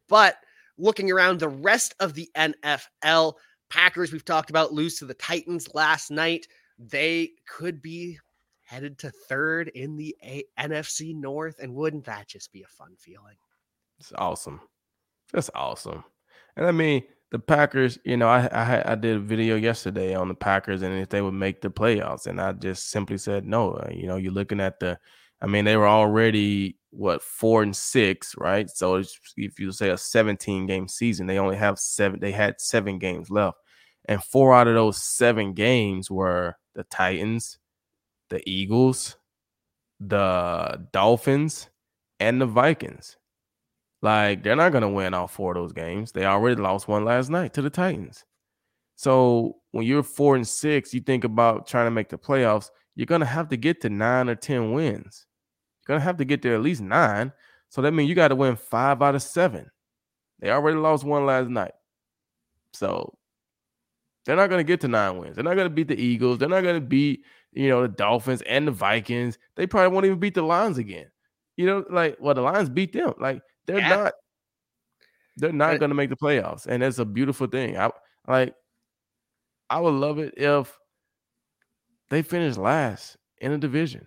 [0.07, 0.37] But
[0.77, 3.33] looking around the rest of the NFL,
[3.71, 6.47] Packers, we've talked about lose to the Titans last night.
[6.77, 8.19] They could be
[8.63, 11.59] headed to third in the a- NFC North.
[11.59, 13.35] And wouldn't that just be a fun feeling?
[13.99, 14.61] It's awesome.
[15.31, 16.03] That's awesome.
[16.55, 20.27] And I mean, the Packers, you know, I, I I did a video yesterday on
[20.27, 23.71] the Packers and if they would make the playoffs, and I just simply said no.
[23.71, 24.99] Uh, you know, you're looking at the,
[25.41, 28.69] I mean, they were already what four and six, right?
[28.69, 28.95] So
[29.37, 32.19] if you say a 17 game season, they only have seven.
[32.19, 33.57] They had seven games left.
[34.05, 37.59] And four out of those seven games were the Titans,
[38.29, 39.17] the Eagles,
[39.99, 41.69] the Dolphins,
[42.19, 43.17] and the Vikings.
[44.01, 46.11] Like they're not gonna win all four of those games.
[46.11, 48.25] They already lost one last night to the Titans.
[48.95, 53.05] So when you're four and six, you think about trying to make the playoffs, you're
[53.05, 55.27] gonna have to get to nine or ten wins.
[55.87, 57.31] You're gonna have to get there at least nine.
[57.69, 59.71] So that means you got to win five out of seven.
[60.39, 61.71] They already lost one last night.
[62.73, 63.17] So
[64.25, 65.35] they're not going to get to nine wins.
[65.35, 66.37] They're not going to beat the Eagles.
[66.37, 69.37] They're not going to beat, you know, the Dolphins and the Vikings.
[69.55, 71.07] They probably won't even beat the Lions again.
[71.57, 73.13] You know, like, well, the Lions beat them.
[73.19, 73.89] Like, they're yeah.
[73.89, 74.13] not,
[75.37, 76.65] they're not going to make the playoffs.
[76.67, 77.77] And it's a beautiful thing.
[77.77, 77.89] I
[78.27, 78.53] like,
[79.69, 80.77] I would love it if
[82.09, 84.05] they finish last in a division.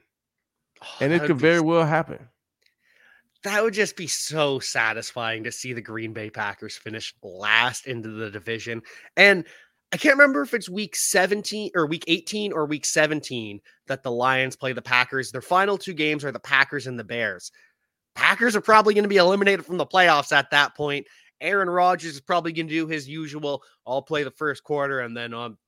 [0.83, 2.29] Oh, and it could very well happen.
[3.43, 8.09] That would just be so satisfying to see the Green Bay Packers finish last into
[8.09, 8.81] the division.
[9.17, 9.45] And
[9.95, 14.11] I can't remember if it's week 17 or week 18 or week 17 that the
[14.11, 15.31] Lions play the Packers.
[15.31, 17.53] Their final two games are the Packers and the Bears.
[18.17, 21.07] Packers are probably going to be eliminated from the playoffs at that point.
[21.41, 23.63] Aaron Rodgers is probably going to do his usual.
[23.87, 25.59] I'll play the first quarter and then um,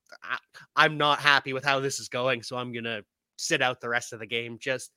[0.75, 3.05] I, am not happy with how this is going, so I'm going to
[3.37, 4.57] sit out the rest of the game.
[4.59, 4.91] Just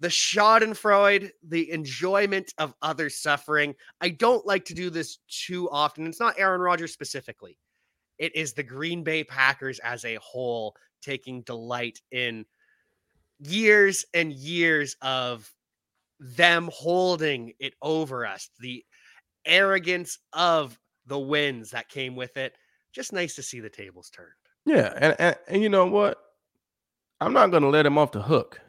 [0.00, 3.74] the Schadenfreude, the enjoyment of others suffering.
[4.02, 6.06] I don't like to do this too often.
[6.06, 7.56] It's not Aaron Rodgers specifically.
[8.20, 12.44] It is the Green Bay Packers as a whole taking delight in
[13.40, 15.50] years and years of
[16.20, 18.84] them holding it over us, the
[19.46, 22.52] arrogance of the wins that came with it.
[22.94, 24.28] Just nice to see the tables turned.
[24.66, 26.18] Yeah, and and, and you know what?
[27.22, 28.60] I'm not going to let him off the hook.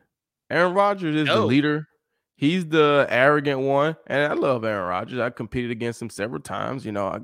[0.50, 1.42] Aaron Rodgers is no.
[1.42, 1.88] the leader.
[2.36, 5.20] He's the arrogant one, and I love Aaron Rodgers.
[5.20, 6.86] I competed against him several times.
[6.86, 7.20] You know, I,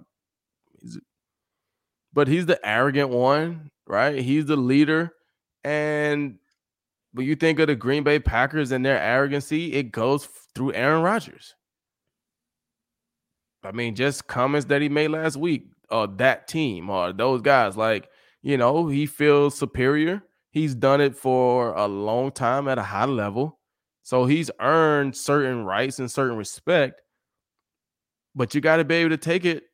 [0.82, 1.00] he's
[2.18, 4.18] but he's the arrogant one, right?
[4.18, 5.14] He's the leader.
[5.64, 6.40] And
[7.14, 11.04] when you think of the Green Bay Packers and their arrogancy, it goes through Aaron
[11.04, 11.54] Rodgers.
[13.64, 17.78] I mean, just comments that he made last week, or that team, or those guys,
[17.78, 18.10] like,
[18.42, 20.24] you know, he feels superior.
[20.50, 23.60] He's done it for a long time at a high level.
[24.02, 27.00] So he's earned certain rights and certain respect.
[28.34, 29.66] But you got to be able to take it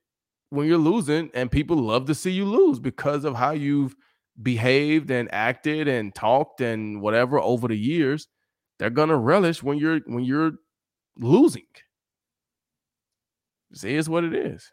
[0.54, 3.96] when you're losing, and people love to see you lose because of how you've
[4.42, 8.28] behaved and acted and talked and whatever over the years.
[8.80, 10.54] They're gonna relish when you're when you're
[11.18, 11.68] losing.
[13.74, 14.72] See, is what it is.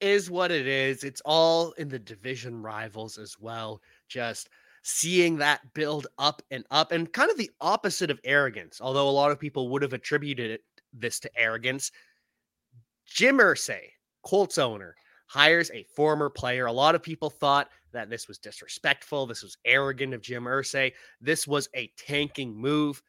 [0.00, 1.04] Is what it is.
[1.04, 3.80] It's all in the division rivals as well.
[4.08, 4.48] Just
[4.82, 8.80] seeing that build up and up, and kind of the opposite of arrogance.
[8.80, 10.60] Although a lot of people would have attributed it,
[10.92, 11.90] this to arrogance.
[13.04, 13.88] Jim Irsay,
[14.26, 14.96] Colts owner,
[15.28, 16.66] hires a former player.
[16.66, 19.24] A lot of people thought that this was disrespectful.
[19.24, 20.92] This was arrogant of Jim Irsay.
[21.20, 23.00] This was a tanking move.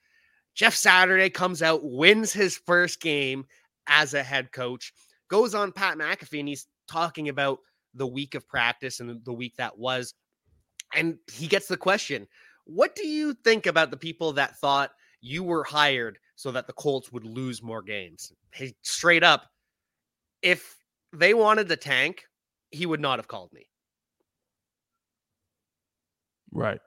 [0.53, 3.45] Jeff Saturday comes out, wins his first game
[3.87, 4.93] as a head coach,
[5.27, 7.59] goes on Pat McAfee, and he's talking about
[7.95, 10.13] the week of practice and the week that was.
[10.93, 12.27] And he gets the question
[12.65, 14.91] What do you think about the people that thought
[15.21, 18.31] you were hired so that the Colts would lose more games?
[18.51, 19.47] Hey, straight up,
[20.41, 20.76] if
[21.17, 22.23] they wanted the tank,
[22.71, 23.67] he would not have called me.
[26.51, 26.79] Right.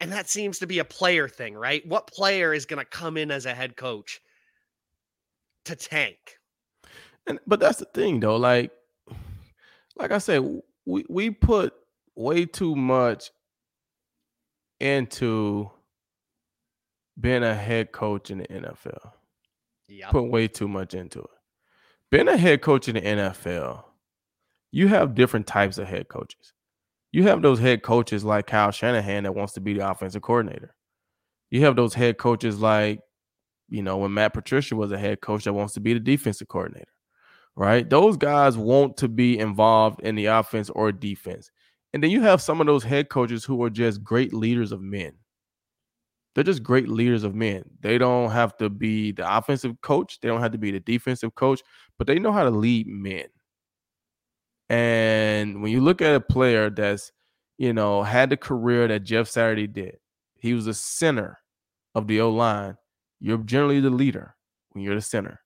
[0.00, 1.86] And that seems to be a player thing, right?
[1.86, 4.20] What player is going to come in as a head coach
[5.66, 6.18] to tank?
[7.26, 8.72] And but that's the thing though, like
[9.96, 10.42] like I said,
[10.86, 11.72] we we put
[12.16, 13.30] way too much
[14.80, 15.70] into
[17.20, 19.12] being a head coach in the NFL.
[19.88, 20.10] Yeah.
[20.10, 21.30] Put way too much into it.
[22.12, 23.84] Being a head coach in the NFL,
[24.70, 26.52] you have different types of head coaches.
[27.10, 30.76] You have those head coaches like Kyle Shanahan that wants to be the offensive coordinator.
[31.50, 33.00] You have those head coaches like,
[33.70, 36.48] you know, when Matt Patricia was a head coach that wants to be the defensive
[36.48, 36.92] coordinator,
[37.56, 37.88] right?
[37.88, 41.50] Those guys want to be involved in the offense or defense.
[41.94, 44.82] And then you have some of those head coaches who are just great leaders of
[44.82, 45.14] men.
[46.34, 47.64] They're just great leaders of men.
[47.80, 51.34] They don't have to be the offensive coach, they don't have to be the defensive
[51.34, 51.62] coach,
[51.98, 53.26] but they know how to lead men.
[54.68, 57.12] And when you look at a player that's,
[57.58, 59.98] you know, had the career that Jeff Saturday did,
[60.38, 61.38] he was the center
[61.94, 62.76] of the O line.
[63.20, 64.34] You're generally the leader
[64.70, 65.40] when you're the center,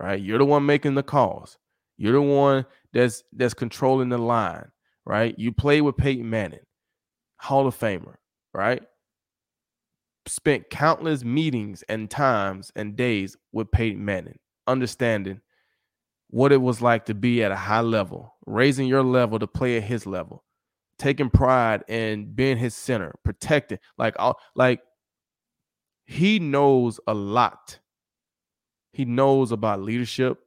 [0.00, 0.20] right?
[0.20, 1.58] You're the one making the calls.
[1.96, 4.70] You're the one that's that's controlling the line,
[5.04, 5.38] right?
[5.38, 6.64] You play with Peyton Manning,
[7.36, 8.14] Hall of Famer,
[8.54, 8.82] right?
[10.26, 15.40] Spent countless meetings and times and days with Peyton Manning, understanding
[16.30, 19.76] what it was like to be at a high level, raising your level to play
[19.76, 20.44] at his level,
[20.98, 24.80] taking pride in being his center, protecting, like all like
[26.04, 27.78] he knows a lot.
[28.92, 30.38] He knows about leadership.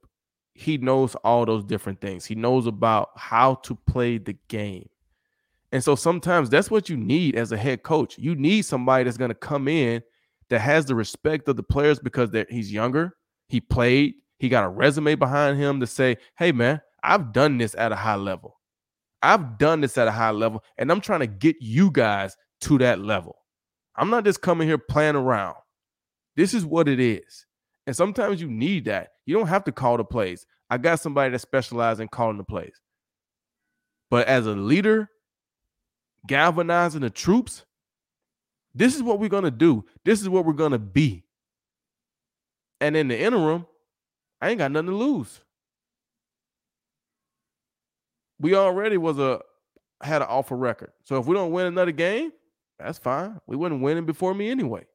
[0.54, 2.26] He knows all those different things.
[2.26, 4.90] He knows about how to play the game.
[5.72, 8.18] And so sometimes that's what you need as a head coach.
[8.18, 10.04] You need somebody that's going to come in
[10.50, 13.16] that has the respect of the players because he's younger.
[13.48, 14.14] He played,
[14.44, 17.96] he got a resume behind him to say, hey, man, I've done this at a
[17.96, 18.60] high level.
[19.22, 22.78] I've done this at a high level, and I'm trying to get you guys to
[22.80, 23.38] that level.
[23.96, 25.56] I'm not just coming here playing around.
[26.36, 27.46] This is what it is.
[27.88, 29.12] And sometimes you need that.
[29.26, 30.46] You don't have to call the plays.
[30.70, 32.82] I got somebody that specializes in calling the plays.
[34.12, 35.10] But as a leader,
[36.28, 37.64] galvanizing the troops,
[38.76, 39.86] this is what we're going to do.
[40.04, 41.24] This is what we're going to be.
[42.82, 43.68] And in the interim,
[44.44, 45.40] I ain't got nothing to lose.
[48.42, 49.40] We already was a
[50.02, 50.92] had an awful record.
[51.06, 52.34] So if we don't win another game,
[52.78, 53.40] that's fine.
[53.48, 54.86] We wouldn't winning before me anyway.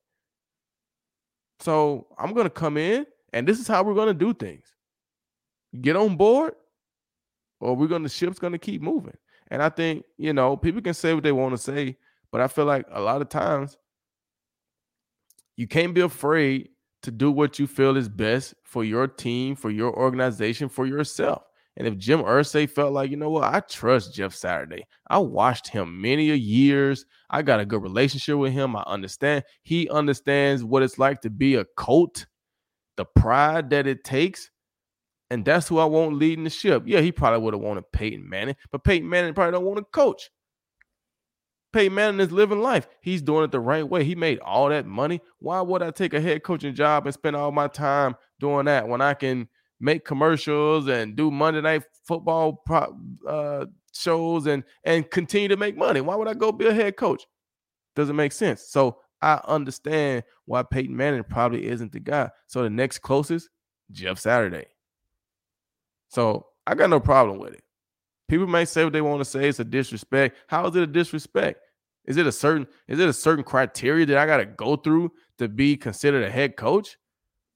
[1.60, 4.66] So I'm gonna come in, and this is how we're gonna do things.
[5.80, 6.52] Get on board,
[7.58, 9.16] or we're gonna the ship's gonna keep moving.
[9.50, 11.96] And I think you know people can say what they want to say,
[12.30, 13.78] but I feel like a lot of times
[15.56, 16.68] you can't be afraid
[17.08, 21.42] to do what you feel is best for your team, for your organization, for yourself.
[21.78, 24.84] And if Jim Irsay felt like, you know what, I trust Jeff Saturday.
[25.08, 27.06] I watched him many a years.
[27.30, 28.76] I got a good relationship with him.
[28.76, 29.44] I understand.
[29.62, 32.26] He understands what it's like to be a coach,
[32.98, 34.50] the pride that it takes.
[35.30, 36.82] And that's who I want leading the ship.
[36.84, 39.84] Yeah, he probably would have wanted Peyton Manning, but Peyton Manning probably don't want to
[39.92, 40.30] coach.
[41.72, 42.88] Peyton Manning is living life.
[43.00, 44.04] He's doing it the right way.
[44.04, 45.20] He made all that money.
[45.38, 48.88] Why would I take a head coaching job and spend all my time doing that
[48.88, 49.48] when I can
[49.80, 52.64] make commercials and do Monday night football
[53.26, 56.00] uh, shows and and continue to make money?
[56.00, 57.26] Why would I go be a head coach?
[57.94, 58.62] Doesn't make sense.
[58.68, 62.30] So I understand why Peyton Manning probably isn't the guy.
[62.46, 63.50] So the next closest,
[63.90, 64.66] Jeff Saturday.
[66.08, 67.62] So I got no problem with it.
[68.28, 69.48] People may say what they want to say.
[69.48, 70.36] It's a disrespect.
[70.48, 71.60] How is it a disrespect?
[72.04, 75.12] Is it a certain is it a certain criteria that I got to go through
[75.38, 76.98] to be considered a head coach?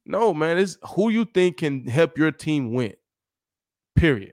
[0.05, 2.95] No, man, it's who you think can help your team win.
[3.95, 4.33] Period.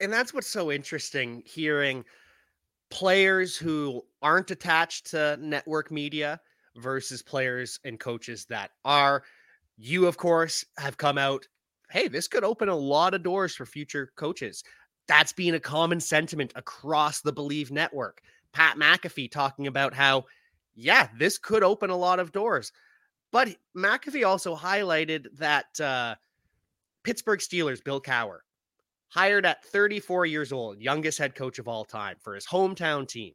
[0.00, 2.04] And that's what's so interesting hearing
[2.90, 6.40] players who aren't attached to network media
[6.76, 9.22] versus players and coaches that are.
[9.76, 11.46] You, of course, have come out.
[11.90, 14.62] Hey, this could open a lot of doors for future coaches.
[15.06, 18.20] That's been a common sentiment across the Believe network.
[18.52, 20.26] Pat McAfee talking about how,
[20.74, 22.72] yeah, this could open a lot of doors.
[23.32, 26.14] But McAfee also highlighted that uh,
[27.04, 28.38] Pittsburgh Steelers, Bill Cowher,
[29.08, 33.34] hired at 34 years old, youngest head coach of all time for his hometown team.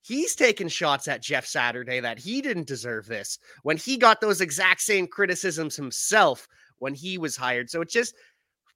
[0.00, 4.40] He's taken shots at Jeff Saturday that he didn't deserve this when he got those
[4.40, 6.48] exact same criticisms himself
[6.82, 7.70] when he was hired.
[7.70, 8.14] So it's just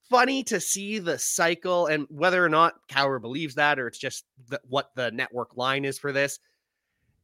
[0.09, 4.25] funny to see the cycle and whether or not Cowher believes that or it's just
[4.49, 6.39] the, what the network line is for this.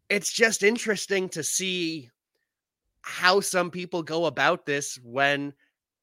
[0.09, 2.11] It's just interesting to see
[3.03, 5.53] how some people go about this when,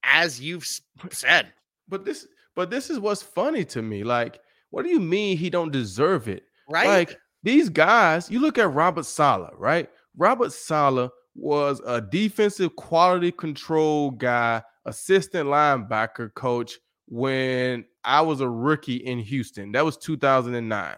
[0.02, 0.66] as you've
[1.10, 1.52] said,
[1.86, 2.26] but this
[2.56, 4.02] but this is what's funny to me.
[4.02, 6.44] Like, what do you mean he don't deserve it?
[6.68, 6.86] Right.
[6.86, 9.88] Like these guys, you look at Robert Saleh, right?
[10.16, 18.48] Robert Saleh was a defensive quality control guy, assistant linebacker coach when I was a
[18.48, 19.72] rookie in Houston.
[19.72, 20.96] That was 2009,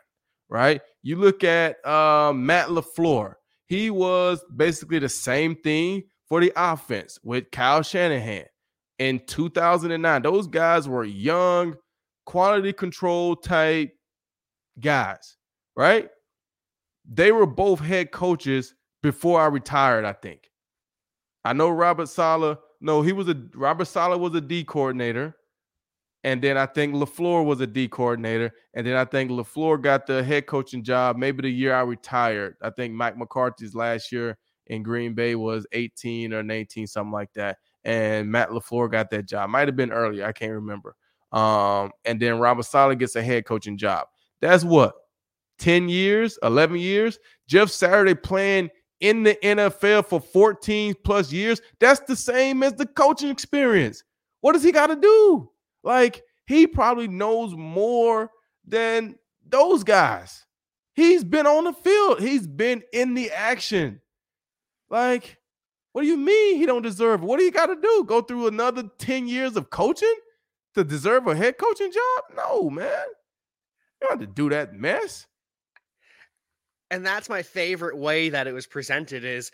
[0.48, 0.80] right?
[1.02, 3.34] You look at uh, Matt LaFleur.
[3.66, 8.44] He was basically the same thing for the offense with Kyle Shanahan
[8.98, 10.22] in 2009.
[10.22, 11.74] Those guys were young,
[12.26, 13.92] quality control type
[14.78, 15.36] guys,
[15.76, 16.08] right?
[17.10, 20.50] They were both head coaches before I retired, I think.
[21.44, 22.58] I know Robert Saleh.
[22.82, 25.36] No, he was a Robert Saleh was a D coordinator.
[26.24, 28.52] And then I think LaFleur was a D coordinator.
[28.74, 32.56] And then I think LaFleur got the head coaching job maybe the year I retired.
[32.62, 37.32] I think Mike McCarthy's last year in Green Bay was 18 or 19, something like
[37.34, 39.50] that and Matt LaFleur got that job.
[39.50, 40.94] Might have been earlier, I can't remember.
[41.32, 44.06] Um, and then Robert Saleh gets a head coaching job.
[44.40, 44.94] That's what
[45.58, 47.18] 10 years, 11 years.
[47.48, 48.70] Jeff Saturday playing
[49.02, 51.60] in the NFL for 14 plus years.
[51.80, 54.02] That's the same as the coaching experience.
[54.40, 55.50] What does he got to do?
[55.82, 58.30] Like, he probably knows more
[58.64, 60.46] than those guys.
[60.94, 64.00] He's been on the field, he's been in the action.
[64.88, 65.38] Like,
[65.92, 67.22] what do you mean he don't deserve?
[67.22, 68.04] What do you got to do?
[68.06, 70.14] Go through another 10 years of coaching
[70.74, 72.24] to deserve a head coaching job?
[72.36, 73.04] No, man.
[74.00, 75.26] You don't have to do that mess.
[76.92, 79.50] And that's my favorite way that it was presented is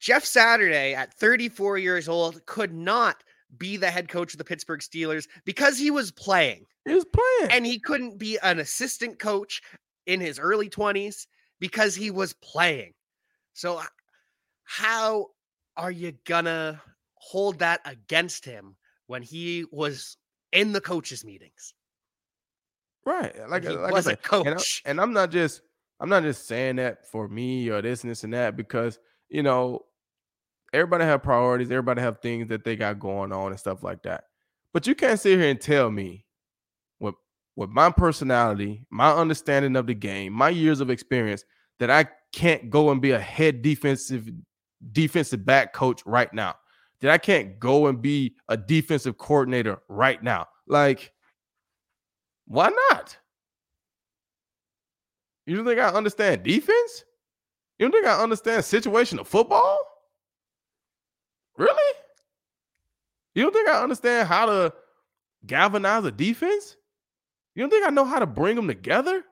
[0.00, 3.22] Jeff Saturday at 34 years old could not
[3.56, 6.66] be the head coach of the Pittsburgh Steelers because he was playing.
[6.84, 7.52] He was playing.
[7.52, 9.62] And he couldn't be an assistant coach
[10.06, 11.28] in his early 20s
[11.60, 12.94] because he was playing.
[13.52, 13.80] So
[14.64, 15.28] how
[15.76, 16.82] are you gonna
[17.14, 18.74] hold that against him
[19.06, 20.16] when he was
[20.50, 21.74] in the coaches meetings?
[23.06, 23.48] Right.
[23.48, 24.82] Like, he like was said, a coach.
[24.84, 25.62] And, I, am not just
[26.02, 28.98] I'm not just saying that for me or this and this and that because
[29.28, 29.84] you know
[30.72, 34.24] everybody have priorities, everybody have things that they got going on and stuff like that.
[34.72, 36.26] But you can't sit here and tell me
[36.98, 37.14] with
[37.54, 41.44] with my personality, my understanding of the game, my years of experience
[41.78, 44.28] that I can't go and be a head defensive
[44.90, 46.56] defensive back coach right now.
[47.00, 50.48] That I can't go and be a defensive coordinator right now.
[50.66, 51.12] Like,
[52.46, 53.16] why not?
[55.46, 57.04] You don't think I understand defense?
[57.78, 59.78] You don't think I understand situational football?
[61.56, 61.94] Really?
[63.34, 64.72] You don't think I understand how to
[65.46, 66.76] galvanize a defense?
[67.54, 69.24] You don't think I know how to bring them together?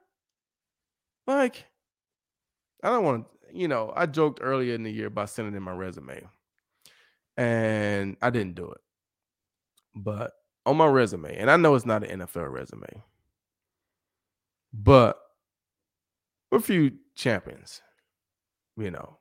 [1.26, 1.64] Like,
[2.82, 5.62] I don't want to you know, I joked earlier in the year about sending in
[5.62, 6.22] my resume,
[7.36, 8.80] and I didn't do it.
[9.94, 10.32] But
[10.66, 13.02] on my resume, and I know it's not an NFL resume,
[14.72, 15.18] but
[16.52, 17.80] a few champions,
[18.76, 19.18] you know,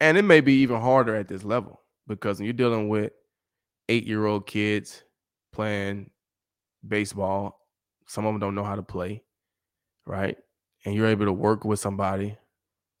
[0.00, 3.12] and it may be even harder at this level because when you're dealing with
[3.88, 5.04] eight year old kids
[5.52, 6.10] playing
[6.86, 7.60] baseball,
[8.06, 9.22] some of them don't know how to play,
[10.06, 10.36] right?
[10.84, 12.36] And you're able to work with somebody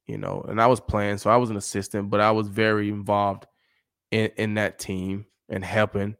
[0.06, 2.88] you know, and I was playing, so I was an assistant, but I was very
[2.88, 3.46] involved
[4.10, 6.16] in, in that team and helping.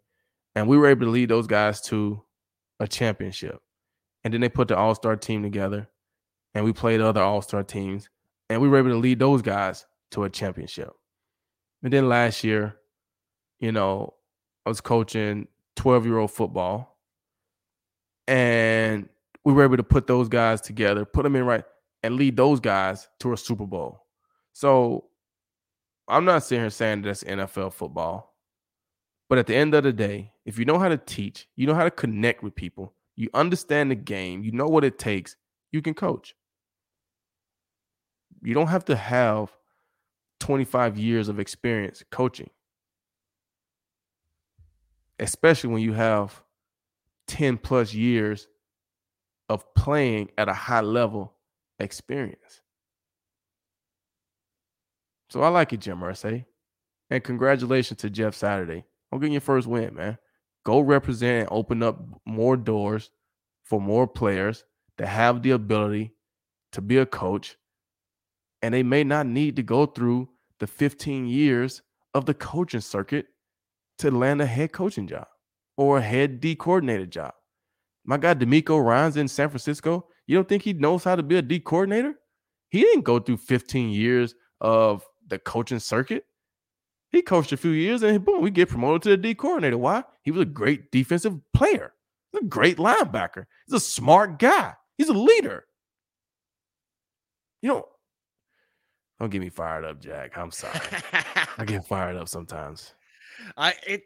[0.55, 2.23] And we were able to lead those guys to
[2.79, 3.61] a championship.
[4.25, 5.89] And then they put the all star team together
[6.55, 8.09] and we played other all star teams
[8.49, 10.91] and we were able to lead those guys to a championship.
[11.83, 12.77] And then last year,
[13.59, 14.15] you know,
[14.67, 16.99] I was coaching 12 year old football
[18.29, 19.09] and
[19.45, 21.65] we were able to put those guys together, put them in right
[22.03, 24.05] and lead those guys to a Super Bowl.
[24.53, 25.07] So
[26.09, 28.35] I'm not sitting here saying that's NFL football.
[29.29, 31.75] But at the end of the day, if you know how to teach, you know
[31.75, 35.37] how to connect with people, you understand the game, you know what it takes,
[35.71, 36.35] you can coach.
[38.43, 39.53] You don't have to have
[40.41, 42.51] 25 years of experience coaching,
[45.19, 46.43] especially when you have
[47.29, 48.49] 10 plus years
[49.49, 51.35] of playing at a high level
[51.79, 52.61] experience.
[55.31, 56.45] So I like it, Jim Irsay.
[57.11, 60.19] And congratulations to Jeff Saturday on getting your first win, man.
[60.65, 63.11] Go represent and open up more doors
[63.65, 64.65] for more players
[64.99, 66.15] that have the ability
[66.73, 67.57] to be a coach.
[68.63, 70.29] And they may not need to go through
[70.61, 71.83] the 15 years
[72.15, 73.27] of the coaching circuit
[73.99, 75.27] to land a head coaching job
[75.77, 77.35] or a head D coordinator job.
[78.05, 81.37] My guy DeMeco Ryans in San Francisco, you don't think he knows how to be
[81.37, 82.15] a D coordinator?
[82.71, 86.25] He didn't go through 15 years of the coaching circuit.
[87.11, 89.79] He coached a few years and boom, we get promoted to the D coordinator.
[89.79, 90.05] Why?
[90.23, 91.93] He was a great defensive player.
[92.33, 93.45] He's a great linebacker.
[93.67, 94.75] He's a smart guy.
[94.97, 95.65] He's a leader.
[97.61, 97.85] You know,
[99.23, 100.37] don't get me fired up, Jack.
[100.37, 100.81] I'm sorry.
[101.57, 102.95] I get fired up sometimes.
[103.57, 104.03] I it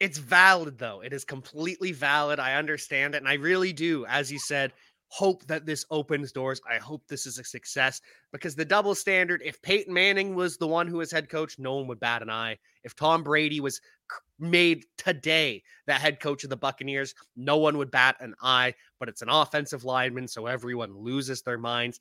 [0.00, 1.02] it's valid though.
[1.02, 2.40] It is completely valid.
[2.40, 3.18] I understand it.
[3.18, 4.72] And I really do, as you said,
[5.08, 6.62] hope that this opens doors.
[6.66, 8.00] I hope this is a success
[8.32, 11.74] because the double standard, if Peyton Manning was the one who was head coach, no
[11.74, 12.56] one would bat an eye.
[12.84, 13.82] If Tom Brady was
[14.38, 19.10] made today the head coach of the Buccaneers, no one would bat an eye, but
[19.10, 22.00] it's an offensive lineman, so everyone loses their minds.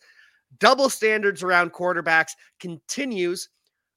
[0.60, 3.50] Double standards around quarterbacks continues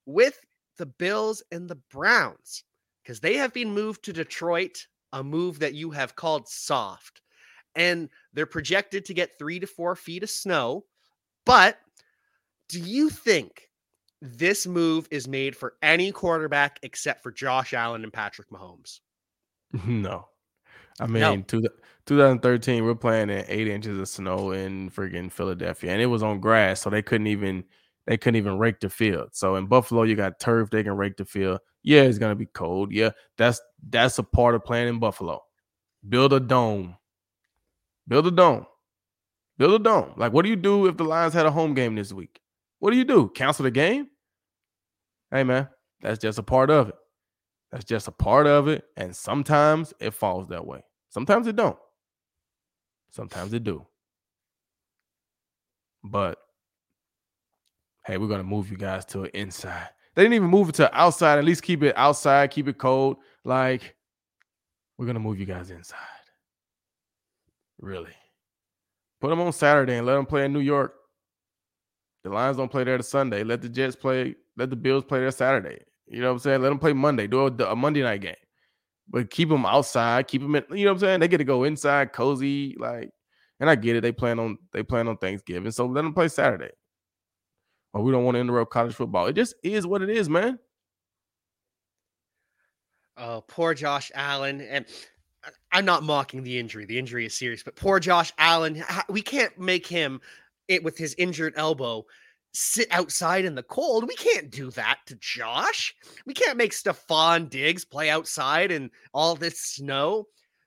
[0.06, 0.40] with
[0.78, 2.64] the Bills and the Browns
[3.02, 7.22] because they have been moved to Detroit, a move that you have called soft
[7.76, 10.84] and they're projected to get three to four feet of snow.
[11.46, 11.78] But
[12.68, 13.68] do you think
[14.20, 19.00] this move is made for any quarterback except for Josh Allen and Patrick Mahomes?
[19.86, 20.26] No.
[21.00, 21.60] I mean, no.
[22.06, 26.40] 2013, we're playing in eight inches of snow in friggin' Philadelphia, and it was on
[26.40, 27.64] grass, so they couldn't even
[28.06, 29.30] they couldn't even rake the field.
[29.32, 31.60] So in Buffalo, you got turf; they can rake the field.
[31.82, 32.92] Yeah, it's gonna be cold.
[32.92, 35.42] Yeah, that's that's a part of playing in Buffalo.
[36.08, 36.96] Build a dome,
[38.10, 38.66] Build a dome.
[39.56, 40.14] Build a dome.
[40.16, 42.40] Like, what do you do if the Lions had a home game this week?
[42.80, 43.28] What do you do?
[43.28, 44.08] Cancel the game?
[45.30, 45.68] Hey, man,
[46.00, 46.96] that's just a part of it.
[47.70, 48.84] That's just a part of it.
[48.96, 50.82] And sometimes it falls that way.
[51.10, 51.78] Sometimes it don't.
[53.10, 53.84] Sometimes it do.
[56.02, 56.38] But
[58.06, 59.88] hey, we're gonna move you guys to an inside.
[60.14, 61.38] They didn't even move it to outside.
[61.38, 63.18] At least keep it outside, keep it cold.
[63.44, 63.96] Like,
[64.96, 65.98] we're gonna move you guys inside.
[67.80, 68.14] Really.
[69.20, 70.94] Put them on Saturday and let them play in New York.
[72.24, 73.44] The Lions don't play there to Sunday.
[73.44, 74.34] Let the Jets play.
[74.56, 75.82] Let the Bills play there Saturday.
[76.06, 76.62] You know what I'm saying?
[76.62, 77.26] Let them play Monday.
[77.26, 78.34] Do a, a Monday night game,
[79.10, 80.28] but keep them outside.
[80.28, 80.64] Keep them in.
[80.70, 81.20] You know what I'm saying?
[81.20, 83.10] They get to go inside, cozy, like.
[83.58, 84.00] And I get it.
[84.00, 86.70] They plan on they plan on Thanksgiving, so let them play Saturday.
[87.92, 89.26] Or we don't want to interrupt college football.
[89.26, 90.58] It just is what it is, man.
[93.16, 94.62] Oh, poor Josh Allen.
[94.62, 94.86] And
[95.72, 96.86] I'm not mocking the injury.
[96.86, 100.20] The injury is serious, but poor Josh Allen, we can't make him
[100.68, 102.06] it with his injured elbow
[102.52, 104.08] sit outside in the cold.
[104.08, 105.94] We can't do that to Josh.
[106.26, 110.26] We can't make Stefon Diggs play outside in all this snow.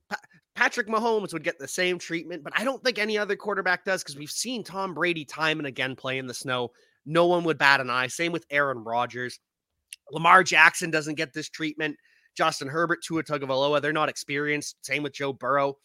[0.09, 0.19] Pa-
[0.55, 4.03] Patrick Mahomes would get the same treatment, but I don't think any other quarterback does
[4.03, 6.71] because we've seen Tom Brady time and again play in the snow.
[7.05, 8.07] No one would bat an eye.
[8.07, 9.39] Same with Aaron Rodgers.
[10.11, 11.97] Lamar Jackson doesn't get this treatment.
[12.35, 14.77] Justin Herbert, Tua Tagovailoa, they're not experienced.
[14.81, 15.77] Same with Joe Burrow.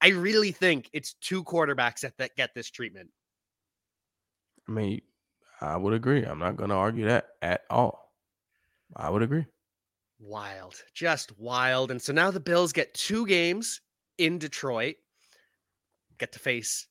[0.00, 3.10] I really think it's two quarterbacks that, that get this treatment.
[4.68, 5.00] I mean,
[5.60, 6.24] I would agree.
[6.24, 8.12] I'm not going to argue that at all.
[8.96, 9.46] I would agree.
[10.18, 11.90] Wild, just wild.
[11.90, 13.80] And so now the Bills get two games
[14.18, 14.96] in Detroit,
[16.18, 16.86] get to face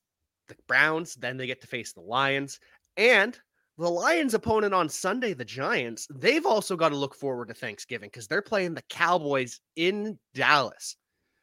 [0.47, 2.59] the Browns, then they get to face the Lions.
[2.97, 3.39] And
[3.77, 8.09] the Lions' opponent on Sunday, the Giants, they've also got to look forward to Thanksgiving
[8.09, 10.95] because they're playing the Cowboys in Dallas.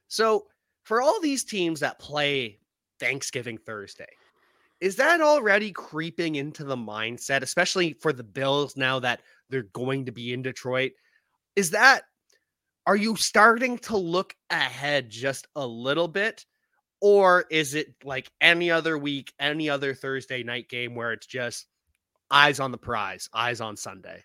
[0.09, 0.47] So,
[0.85, 2.59] for all these teams that play
[2.99, 4.09] Thanksgiving Thursday,
[4.81, 10.07] is that already creeping into the mindset, especially for the Bills now that they're going
[10.07, 10.93] to be in Detroit?
[11.57, 12.03] Is that,
[12.87, 16.47] are you starting to look ahead just a little bit?
[17.01, 21.67] Or is it like any other week, any other Thursday night game where it's just,
[22.31, 24.25] eyes on the prize, eyes on Sunday.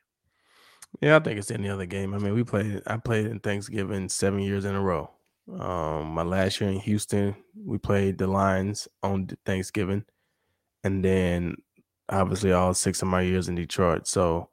[1.01, 2.13] Yeah, I think it's any other game.
[2.13, 2.81] I mean, we played.
[2.87, 5.09] I played in Thanksgiving seven years in a row.
[5.59, 10.05] Um, my last year in Houston, we played the Lions on Thanksgiving,
[10.85, 11.55] and then
[12.09, 14.07] obviously all six of my years in Detroit.
[14.07, 14.49] So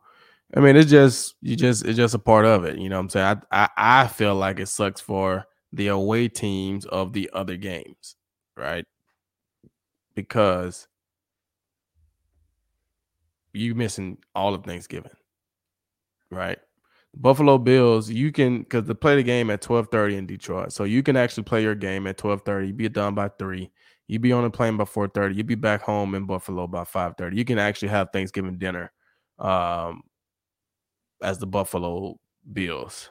[0.57, 2.79] I mean, it's just you just it's just a part of it.
[2.79, 3.43] You know what I'm saying?
[3.53, 8.17] I, I I feel like it sucks for the away teams of the other games,
[8.57, 8.85] right?
[10.15, 10.89] Because
[13.53, 15.13] you missing all of Thanksgiving,
[16.31, 16.59] right?
[17.15, 20.85] Buffalo Bills, you can because they play the game at twelve thirty in Detroit, so
[20.85, 22.73] you can actually play your game at twelve thirty.
[22.73, 23.71] Be done by three.
[24.09, 25.35] You be on the plane by four thirty.
[25.35, 27.37] You'd be back home in Buffalo by five thirty.
[27.37, 28.93] You can actually have Thanksgiving dinner,
[29.39, 30.03] um,
[31.23, 32.19] as the Buffalo
[32.53, 33.11] Bills.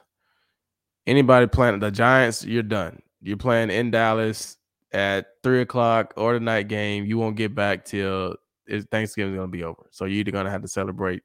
[1.06, 3.00] Anybody playing the Giants, you're done.
[3.20, 4.56] You're playing in Dallas
[4.92, 7.04] at three o'clock or the night game.
[7.04, 8.36] You won't get back till
[8.90, 9.86] Thanksgiving's gonna be over.
[9.90, 11.22] So you're either gonna have to celebrate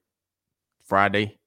[0.84, 1.38] Friday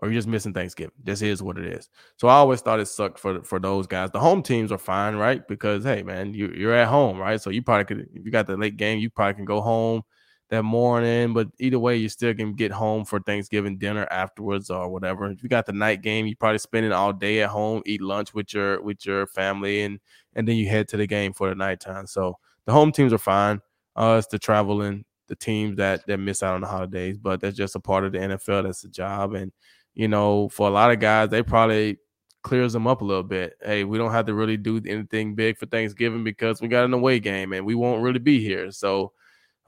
[0.00, 0.92] or you're just missing Thanksgiving.
[1.02, 1.88] This is what it is.
[2.16, 4.10] So I always thought it sucked for for those guys.
[4.10, 5.46] The home teams are fine, right?
[5.46, 7.40] Because hey, man, you you're at home, right?
[7.40, 10.02] So you probably could if you got the late game, you probably can go home
[10.50, 11.32] that morning.
[11.32, 15.30] But either way, you still can get home for Thanksgiving dinner afterwards or whatever.
[15.30, 18.02] If you got the night game, you probably spend it all day at home, eat
[18.02, 20.00] lunch with your with your family, and
[20.34, 22.06] and then you head to the game for the nighttime.
[22.06, 22.36] So
[22.66, 23.60] the home teams are fine.
[23.96, 27.56] Uh, it's the traveling, the teams that that miss out on the holidays, but that's
[27.56, 28.64] just a part of the NFL.
[28.64, 29.52] That's a job, and
[29.94, 31.98] you know, for a lot of guys, they probably
[32.42, 33.54] clears them up a little bit.
[33.62, 36.94] Hey, we don't have to really do anything big for Thanksgiving because we got an
[36.94, 38.70] away game and we won't really be here.
[38.70, 39.12] So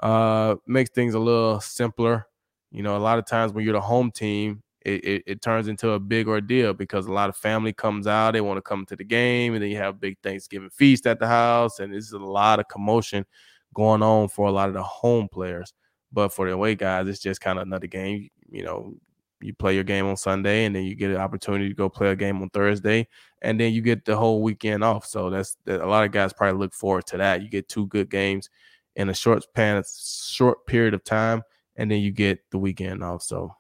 [0.03, 2.27] uh makes things a little simpler.
[2.71, 5.69] You know, a lot of times when you're the home team, it, it, it, turns
[5.69, 8.85] into a big ordeal because a lot of family comes out, they want to come
[8.87, 11.95] to the game, and then you have a big Thanksgiving feast at the house, and
[11.95, 13.25] it's a lot of commotion
[13.75, 15.73] going on for a lot of the home players.
[16.11, 18.29] But for the away guys, it's just kind of another game.
[18.51, 18.95] You know,
[19.43, 22.11] you play your game on Sunday, and then you get an opportunity to go play
[22.11, 23.09] a game on Thursday,
[23.43, 25.07] and then you get the whole weekend off.
[25.07, 27.43] So that's a lot of guys probably look forward to that.
[27.43, 28.49] You get two good games
[28.97, 29.83] in a short span,
[30.29, 31.43] short period of time,
[31.77, 33.23] and then you get the weekend off.
[33.23, 33.55] So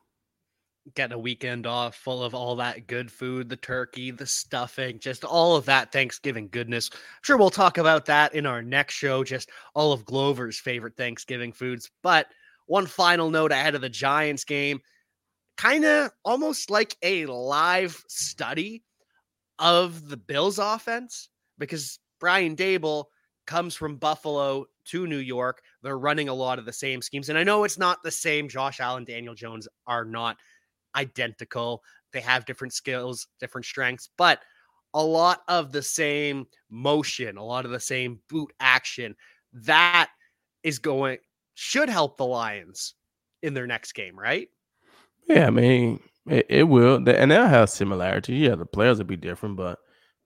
[0.94, 5.24] getting a weekend off full of all that good food, the turkey, the stuffing, just
[5.24, 6.90] all of that Thanksgiving goodness.
[6.92, 10.96] I'm sure we'll talk about that in our next show, just all of Glover's favorite
[10.96, 11.90] Thanksgiving foods.
[12.02, 12.26] But
[12.66, 14.80] one final note ahead of the Giants game
[15.56, 18.82] kind of almost like a live study
[19.58, 21.28] of the Bills offense
[21.58, 23.04] because Brian Daboll
[23.46, 25.62] comes from Buffalo to New York.
[25.82, 27.28] They're running a lot of the same schemes.
[27.28, 28.48] And I know it's not the same.
[28.48, 30.36] Josh Allen, Daniel Jones are not
[30.94, 31.82] identical.
[32.12, 34.40] They have different skills, different strengths, but
[34.94, 39.14] a lot of the same motion, a lot of the same boot action.
[39.52, 40.10] That
[40.62, 41.18] is going,
[41.54, 42.94] should help the Lions
[43.42, 44.48] in their next game, right?
[45.28, 48.34] Yeah, I mean, it, it will, and they'll have similarity.
[48.36, 49.78] Yeah, the players will be different, but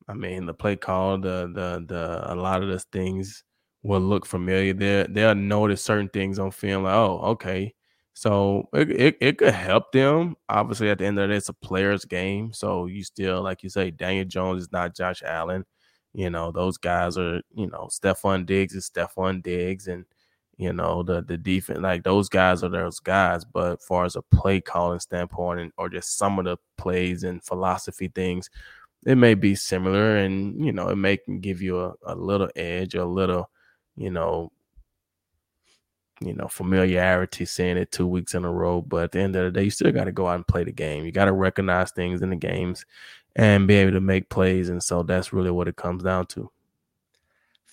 [0.08, 3.44] I mean, the play call, the the the a lot of those things
[3.82, 4.72] will look familiar.
[4.74, 7.74] They they'll notice certain things on film, like, oh, okay.
[8.14, 10.36] So it, it, it could help them.
[10.48, 12.52] Obviously, at the end of the day, it's a player's game.
[12.52, 15.64] So you still, like you say, Daniel Jones is not Josh Allen.
[16.14, 20.06] You know, those guys are, you know, Stefon Diggs is Stefon Diggs, and
[20.58, 23.44] you know, the the defense, like those guys are those guys.
[23.44, 27.44] But far as a play calling standpoint, and or just some of the plays and
[27.44, 28.50] philosophy things,
[29.04, 32.94] it may be similar, and you know, it may give you a, a little edge,
[32.94, 33.50] a little,
[33.96, 34.50] you know,
[36.20, 38.80] you know, familiarity seeing it two weeks in a row.
[38.80, 40.64] But at the end of the day, you still got to go out and play
[40.64, 41.04] the game.
[41.04, 42.86] You got to recognize things in the games
[43.36, 44.70] and be able to make plays.
[44.70, 46.50] And so that's really what it comes down to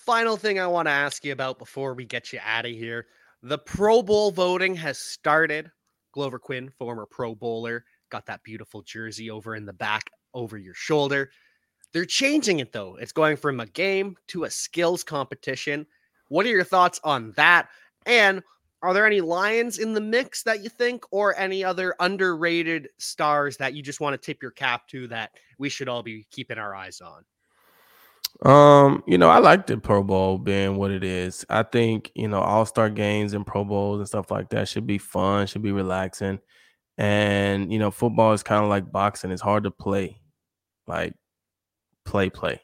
[0.05, 3.07] final thing I want to ask you about before we get you out of here
[3.41, 5.69] the Pro Bowl voting has started.
[6.13, 10.75] Glover Quin, former Pro Bowler, got that beautiful jersey over in the back over your
[10.75, 11.29] shoulder.
[11.91, 12.95] They're changing it though.
[12.95, 15.85] It's going from a game to a skills competition.
[16.29, 17.67] What are your thoughts on that?
[18.05, 18.43] And
[18.81, 23.57] are there any Lions in the mix that you think, or any other underrated stars
[23.57, 26.57] that you just want to tip your cap to that we should all be keeping
[26.57, 27.23] our eyes on?
[28.43, 31.45] Um, you know, I like the Pro Bowl being what it is.
[31.49, 34.85] I think, you know, all star games and Pro Bowls and stuff like that should
[34.85, 36.39] be fun, should be relaxing.
[36.97, 40.19] And, you know, football is kind of like boxing, it's hard to play,
[40.87, 41.13] like
[42.05, 42.61] play, play,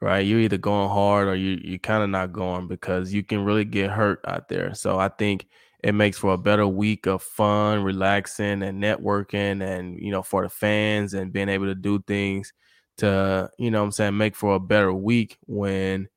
[0.00, 0.20] right?
[0.26, 3.66] You're either going hard or you, you're kind of not going because you can really
[3.66, 4.74] get hurt out there.
[4.74, 5.46] So I think
[5.84, 10.42] it makes for a better week of fun, relaxing, and networking, and, you know, for
[10.42, 12.52] the fans and being able to do things
[12.98, 16.08] to, you know I'm saying, make for a better week when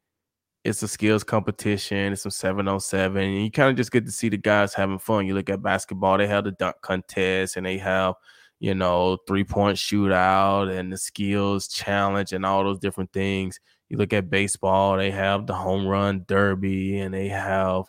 [0.66, 4.06] it's a skills competition, it's some seven on seven, and you kind of just get
[4.06, 5.28] to see the guys having fun.
[5.28, 8.16] You look at basketball, they have the dunk contest and they have,
[8.60, 13.60] you know, three point shootout and the skills challenge and all those different things.
[13.90, 17.84] You look at baseball, they have the home run derby and they have,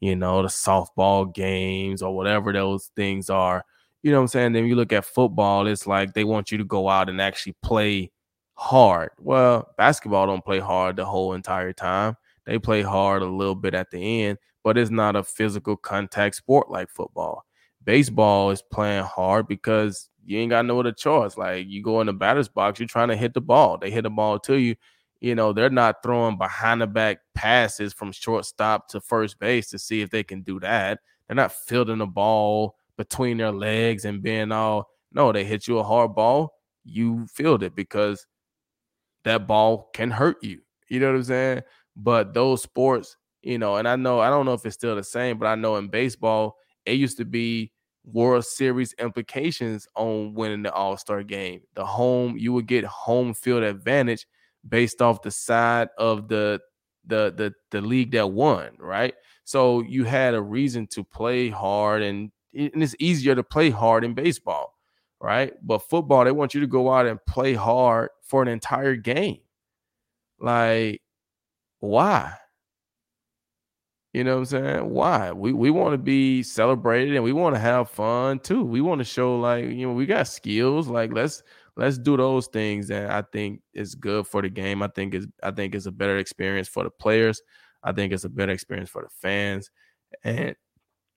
[0.00, 3.62] you know, the softball games or whatever those things are.
[4.02, 4.52] You know what I'm saying?
[4.54, 7.56] Then you look at football, it's like they want you to go out and actually
[7.62, 8.10] play
[8.54, 9.10] hard.
[9.18, 12.16] Well, basketball don't play hard the whole entire time.
[12.46, 16.36] They play hard a little bit at the end, but it's not a physical contact
[16.36, 17.44] sport like football.
[17.84, 21.36] Baseball is playing hard because you ain't got no other choice.
[21.36, 23.78] Like you go in the batter's box, you're trying to hit the ball.
[23.78, 24.76] They hit the ball to you.
[25.20, 29.78] You know, they're not throwing behind the back passes from shortstop to first base to
[29.78, 30.98] see if they can do that.
[31.26, 35.78] They're not fielding the ball between their legs and being all no, they hit you
[35.78, 38.26] a hard ball, you field it because
[39.24, 40.60] that ball can hurt you.
[40.88, 41.62] You know what I'm saying?
[41.96, 45.04] But those sports, you know, and I know I don't know if it's still the
[45.04, 46.56] same, but I know in baseball,
[46.86, 47.72] it used to be
[48.04, 51.62] World Series implications on winning the All Star game.
[51.74, 54.26] The home, you would get home field advantage
[54.68, 56.60] based off the side of the
[57.06, 59.14] the the the league that won, right?
[59.44, 64.04] So you had a reason to play hard, and, and it's easier to play hard
[64.04, 64.74] in baseball,
[65.20, 65.52] right?
[65.62, 69.40] But football, they want you to go out and play hard for an entire game.
[70.40, 71.02] Like,
[71.80, 72.32] why?
[74.14, 74.90] You know what I'm saying?
[74.90, 75.32] Why?
[75.32, 78.64] We we want to be celebrated and we want to have fun too.
[78.64, 80.88] We want to show like, you know, we got skills.
[80.88, 81.42] Like let's
[81.76, 84.82] let's do those things and I think is good for the game.
[84.82, 87.42] I think is I think it's a better experience for the players.
[87.82, 89.70] I think it's a better experience for the fans.
[90.24, 90.56] And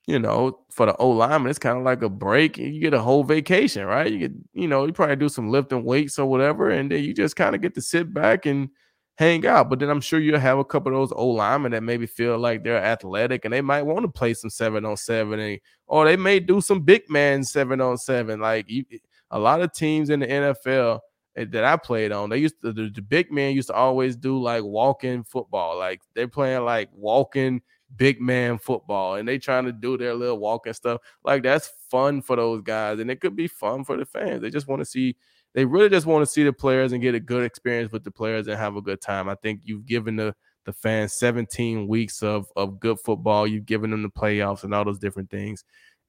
[0.08, 2.58] you know, for the O lineman, it's kind of like a break.
[2.58, 4.12] You get a whole vacation, right?
[4.12, 7.14] You get, you know, you probably do some lifting weights or whatever, and then you
[7.14, 8.70] just kind of get to sit back and
[9.16, 9.70] hang out.
[9.70, 12.38] But then I'm sure you'll have a couple of those old linemen that maybe feel
[12.38, 16.18] like they're athletic and they might want to play some seven on seven, or they
[16.18, 18.40] may do some big man seven on seven.
[18.40, 18.86] Like you,
[19.32, 21.00] a lot of teams in the NFL
[21.36, 24.16] eh, that I played on, they used to the, the big man used to always
[24.16, 27.62] do like walking football, like they're playing like walking
[27.96, 31.02] big man football and they trying to do their little walking stuff.
[31.24, 34.42] Like that's fun for those guys, and it could be fun for the fans.
[34.42, 35.16] They just want to see
[35.54, 38.12] they really just want to see the players and get a good experience with the
[38.12, 39.30] players and have a good time.
[39.30, 43.48] I think you've given the the fans 17 weeks of of good football.
[43.48, 45.64] You've given them the playoffs and all those different things.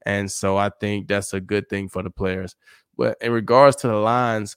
[0.04, 2.54] And so I think that's a good thing for the players.
[2.96, 4.56] But in regards to the lines,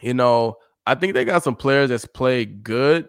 [0.00, 0.56] you know,
[0.86, 3.08] I think they got some players that's played good.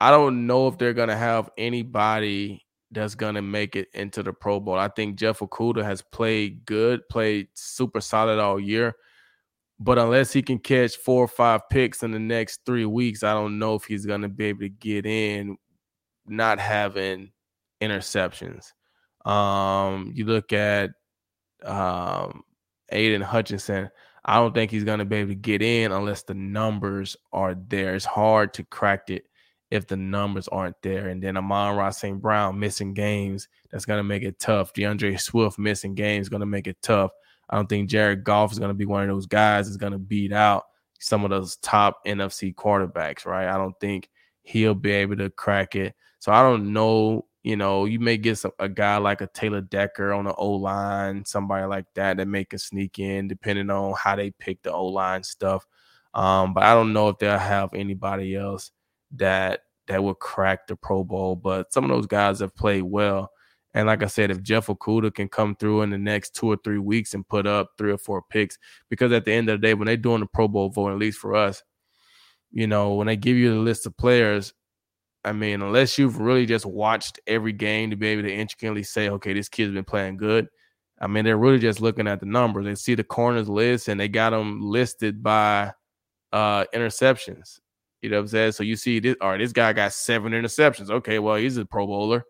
[0.00, 4.60] I don't know if they're gonna have anybody that's gonna make it into the Pro
[4.60, 4.76] Bowl.
[4.76, 8.94] I think Jeff Okudah has played good, played super solid all year.
[9.78, 13.32] But unless he can catch four or five picks in the next three weeks, I
[13.32, 15.56] don't know if he's to be able to get in
[16.26, 17.32] not having
[17.80, 18.72] interceptions.
[19.24, 20.90] Um, you look at
[21.64, 22.42] um,
[22.90, 23.90] Aidan Hutchinson.
[24.24, 27.54] I don't think he's going to be able to get in unless the numbers are
[27.54, 27.94] there.
[27.94, 29.24] It's hard to crack it
[29.70, 31.08] if the numbers aren't there.
[31.08, 32.20] And then Amon-Ra St.
[32.20, 34.72] Brown missing games, that's going to make it tough.
[34.72, 37.12] D'Andre Swift missing games going to make it tough.
[37.48, 39.92] I don't think Jared Goff is going to be one of those guys that's going
[39.92, 40.64] to beat out
[40.98, 43.48] some of those top NFC quarterbacks, right?
[43.48, 44.08] I don't think
[44.42, 45.94] he'll be able to crack it.
[46.18, 47.26] So I don't know.
[47.42, 50.50] You know, you may get some, a guy like a Taylor Decker on the O
[50.50, 54.72] line, somebody like that that may can sneak in, depending on how they pick the
[54.72, 55.66] O line stuff.
[56.12, 58.72] Um, but I don't know if they'll have anybody else
[59.16, 61.36] that that will crack the Pro Bowl.
[61.36, 63.30] But some of those guys have played well.
[63.74, 66.56] And like I said, if Jeff Okudah can come through in the next two or
[66.56, 68.58] three weeks and put up three or four picks,
[68.88, 70.98] because at the end of the day, when they're doing the Pro Bowl vote, at
[70.98, 71.62] least for us,
[72.50, 74.54] you know, when they give you the list of players,
[75.24, 79.08] I mean, unless you've really just watched every game to be able to intricately say,
[79.08, 80.48] okay, this kid's been playing good.
[81.00, 82.64] I mean, they're really just looking at the numbers.
[82.64, 85.72] They see the corners list and they got them listed by
[86.32, 87.60] uh interceptions.
[88.02, 88.52] You know what I'm saying?
[88.52, 90.90] So you see this, all right, this guy got seven interceptions.
[90.90, 92.24] Okay, well, he's a pro bowler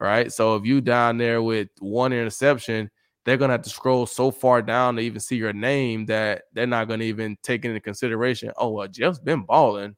[0.00, 0.32] right?
[0.32, 2.90] So if you down there with one interception,
[3.24, 6.66] they're gonna have to scroll so far down to even see your name that they're
[6.66, 8.52] not gonna even take into consideration.
[8.56, 9.96] Oh well, Jeff's been balling.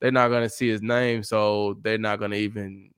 [0.00, 2.90] They're not gonna see his name, so they're not gonna even,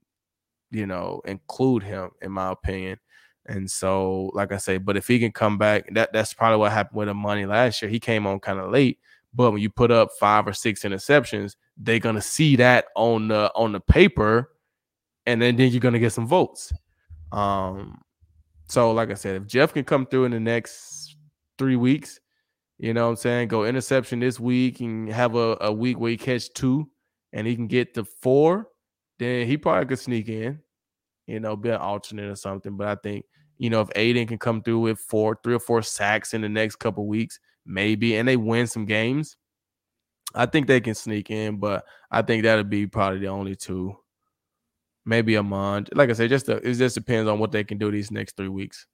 [0.71, 2.99] you know, include him, in my opinion.
[3.47, 6.73] And so, like I say, but if he can come back, that that's probably what
[6.73, 7.91] happened with the money last year.
[7.91, 8.99] He came on kind of late,
[9.35, 13.53] but when you put up five or six interceptions, they're gonna see that on the
[13.55, 14.51] on the paper
[15.27, 16.73] and then, then you're gonna get some votes.
[17.33, 18.01] Um,
[18.69, 21.17] so like I said, if Jeff can come through in the next
[21.59, 22.21] three weeks,
[22.79, 26.11] you know what I'm saying, go interception this week and have a, a week where
[26.11, 26.89] he catch two
[27.33, 28.69] and he can get to four,
[29.19, 30.61] then he probably could sneak in,
[31.27, 32.77] you know, be an alternate or something.
[32.77, 33.25] But I think,
[33.59, 36.49] you know, if Aidan can come through with four, three or four sacks in the
[36.49, 39.37] next couple weeks, maybe, and they win some games,
[40.35, 43.97] I think they can sneak in, but I think that'll be probably the only two
[45.05, 45.87] maybe Amon.
[45.93, 48.37] Like I said, just a, it just depends on what they can do these next
[48.37, 48.87] three weeks.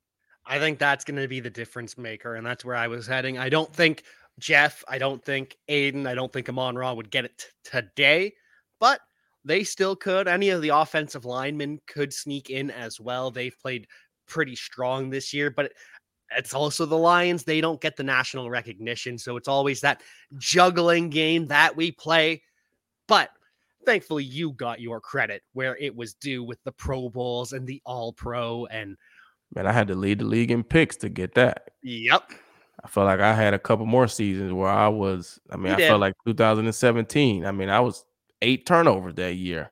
[0.46, 3.38] I think that's going to be the difference maker, and that's where I was heading.
[3.38, 4.02] I don't think
[4.38, 8.32] Jeff, I don't think Aidan, I don't think Amon Ra would get it t- today,
[8.80, 9.00] but
[9.44, 10.28] they still could.
[10.28, 13.30] Any of the offensive linemen could sneak in as well.
[13.30, 13.86] They've played
[14.26, 15.72] pretty strong this year, but
[16.36, 17.44] it's also the Lions.
[17.44, 19.18] They don't get the national recognition.
[19.18, 20.02] So it's always that
[20.38, 22.42] juggling game that we play.
[23.08, 23.30] But
[23.84, 27.82] thankfully, you got your credit where it was due with the Pro Bowls and the
[27.84, 28.66] All Pro.
[28.66, 28.96] And
[29.54, 31.70] man, I had to lead the league in picks to get that.
[31.82, 32.32] Yep.
[32.82, 35.72] I felt like I had a couple more seasons where I was, I mean, you
[35.72, 35.88] I did.
[35.88, 37.44] felt like 2017.
[37.44, 38.04] I mean, I was
[38.40, 39.70] eight turnovers that year,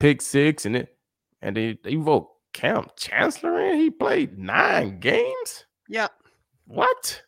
[0.00, 0.96] pick six, and it,
[1.40, 3.78] and they, they vote Kam Chancellor in.
[3.78, 5.66] He played nine games.
[5.88, 6.08] Yeah.
[6.66, 7.22] What?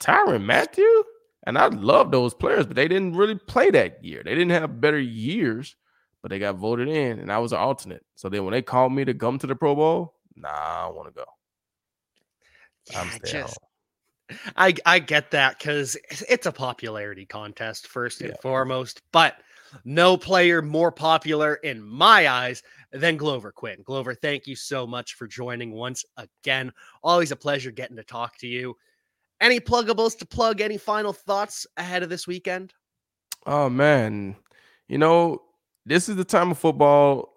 [0.00, 1.04] Tyrann Mathieu?
[1.46, 4.22] And I love those players, but they didn't really play that year.
[4.24, 5.76] They didn't have better years,
[6.20, 8.04] but they got voted in, and I was an alternate.
[8.16, 11.06] So then when they called me to come to the Pro Bowl, nah, I want
[11.08, 11.24] to go.
[12.90, 13.58] Yeah, I'm just,
[14.56, 15.96] I I get that because
[16.28, 18.36] it's a popularity contest first and yeah.
[18.42, 19.36] foremost, but
[19.84, 22.62] no player more popular in my eyes
[22.96, 23.82] than Glover Quin.
[23.82, 26.72] Glover, thank you so much for joining once again.
[27.02, 28.76] Always a pleasure getting to talk to you.
[29.40, 30.60] Any pluggables to plug?
[30.60, 32.72] Any final thoughts ahead of this weekend?
[33.46, 34.36] Oh man,
[34.88, 35.42] you know
[35.84, 37.32] this is the time of football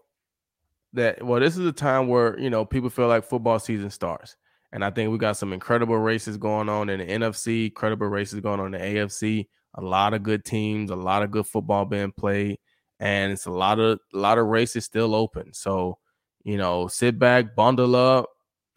[0.94, 4.36] that well, this is the time where you know people feel like football season starts.
[4.72, 8.40] And I think we got some incredible races going on in the NFC, incredible races
[8.40, 9.48] going on in the AFC.
[9.76, 12.58] A lot of good teams, a lot of good football being played,
[13.00, 15.54] and it's a lot of a lot of races still open.
[15.54, 15.98] So,
[16.44, 18.30] you know, sit back, bundle up,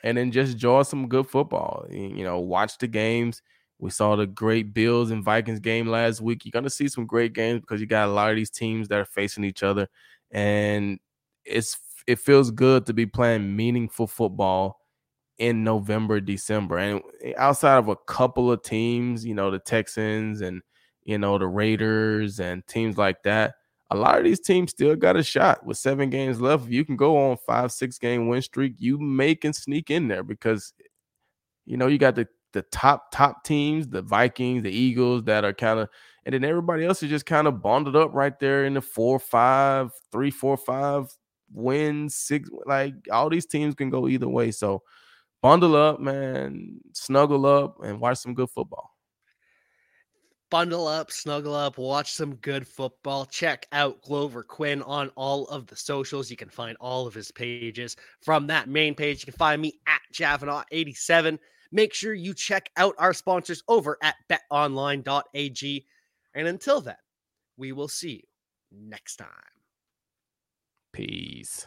[0.04, 1.86] and then just enjoy some good football.
[1.90, 3.42] You know, watch the games.
[3.78, 6.44] We saw the great Bills and Vikings game last week.
[6.44, 8.98] You're gonna see some great games because you got a lot of these teams that
[8.98, 9.88] are facing each other,
[10.30, 10.98] and
[11.44, 14.78] it's it feels good to be playing meaningful football
[15.38, 16.78] in November, December.
[16.78, 17.02] And
[17.36, 20.62] outside of a couple of teams, you know, the Texans and,
[21.04, 23.54] you know, the Raiders and teams like that,
[23.92, 26.66] a lot of these teams still got a shot with seven games left.
[26.66, 28.74] You can go on five, six game win streak.
[28.78, 30.72] You may can sneak in there because,
[31.66, 35.52] you know, you got the the top top teams, the Vikings, the Eagles that are
[35.52, 35.88] kind of,
[36.24, 39.18] and then everybody else is just kind of bonded up right there in the four,
[39.18, 41.14] five, three, four, five
[41.52, 42.48] wins, six.
[42.64, 44.52] Like all these teams can go either way.
[44.52, 44.82] So
[45.42, 48.91] bundle up, man, snuggle up, and watch some good football.
[50.52, 53.24] Bundle up, snuggle up, watch some good football.
[53.24, 56.30] Check out Glover Quin on all of the socials.
[56.30, 59.22] You can find all of his pages from that main page.
[59.22, 61.38] You can find me at Javanaugh87.
[61.72, 65.86] Make sure you check out our sponsors over at betonline.ag.
[66.34, 66.96] And until then,
[67.56, 68.22] we will see
[68.70, 69.28] you next time.
[70.92, 71.66] Peace.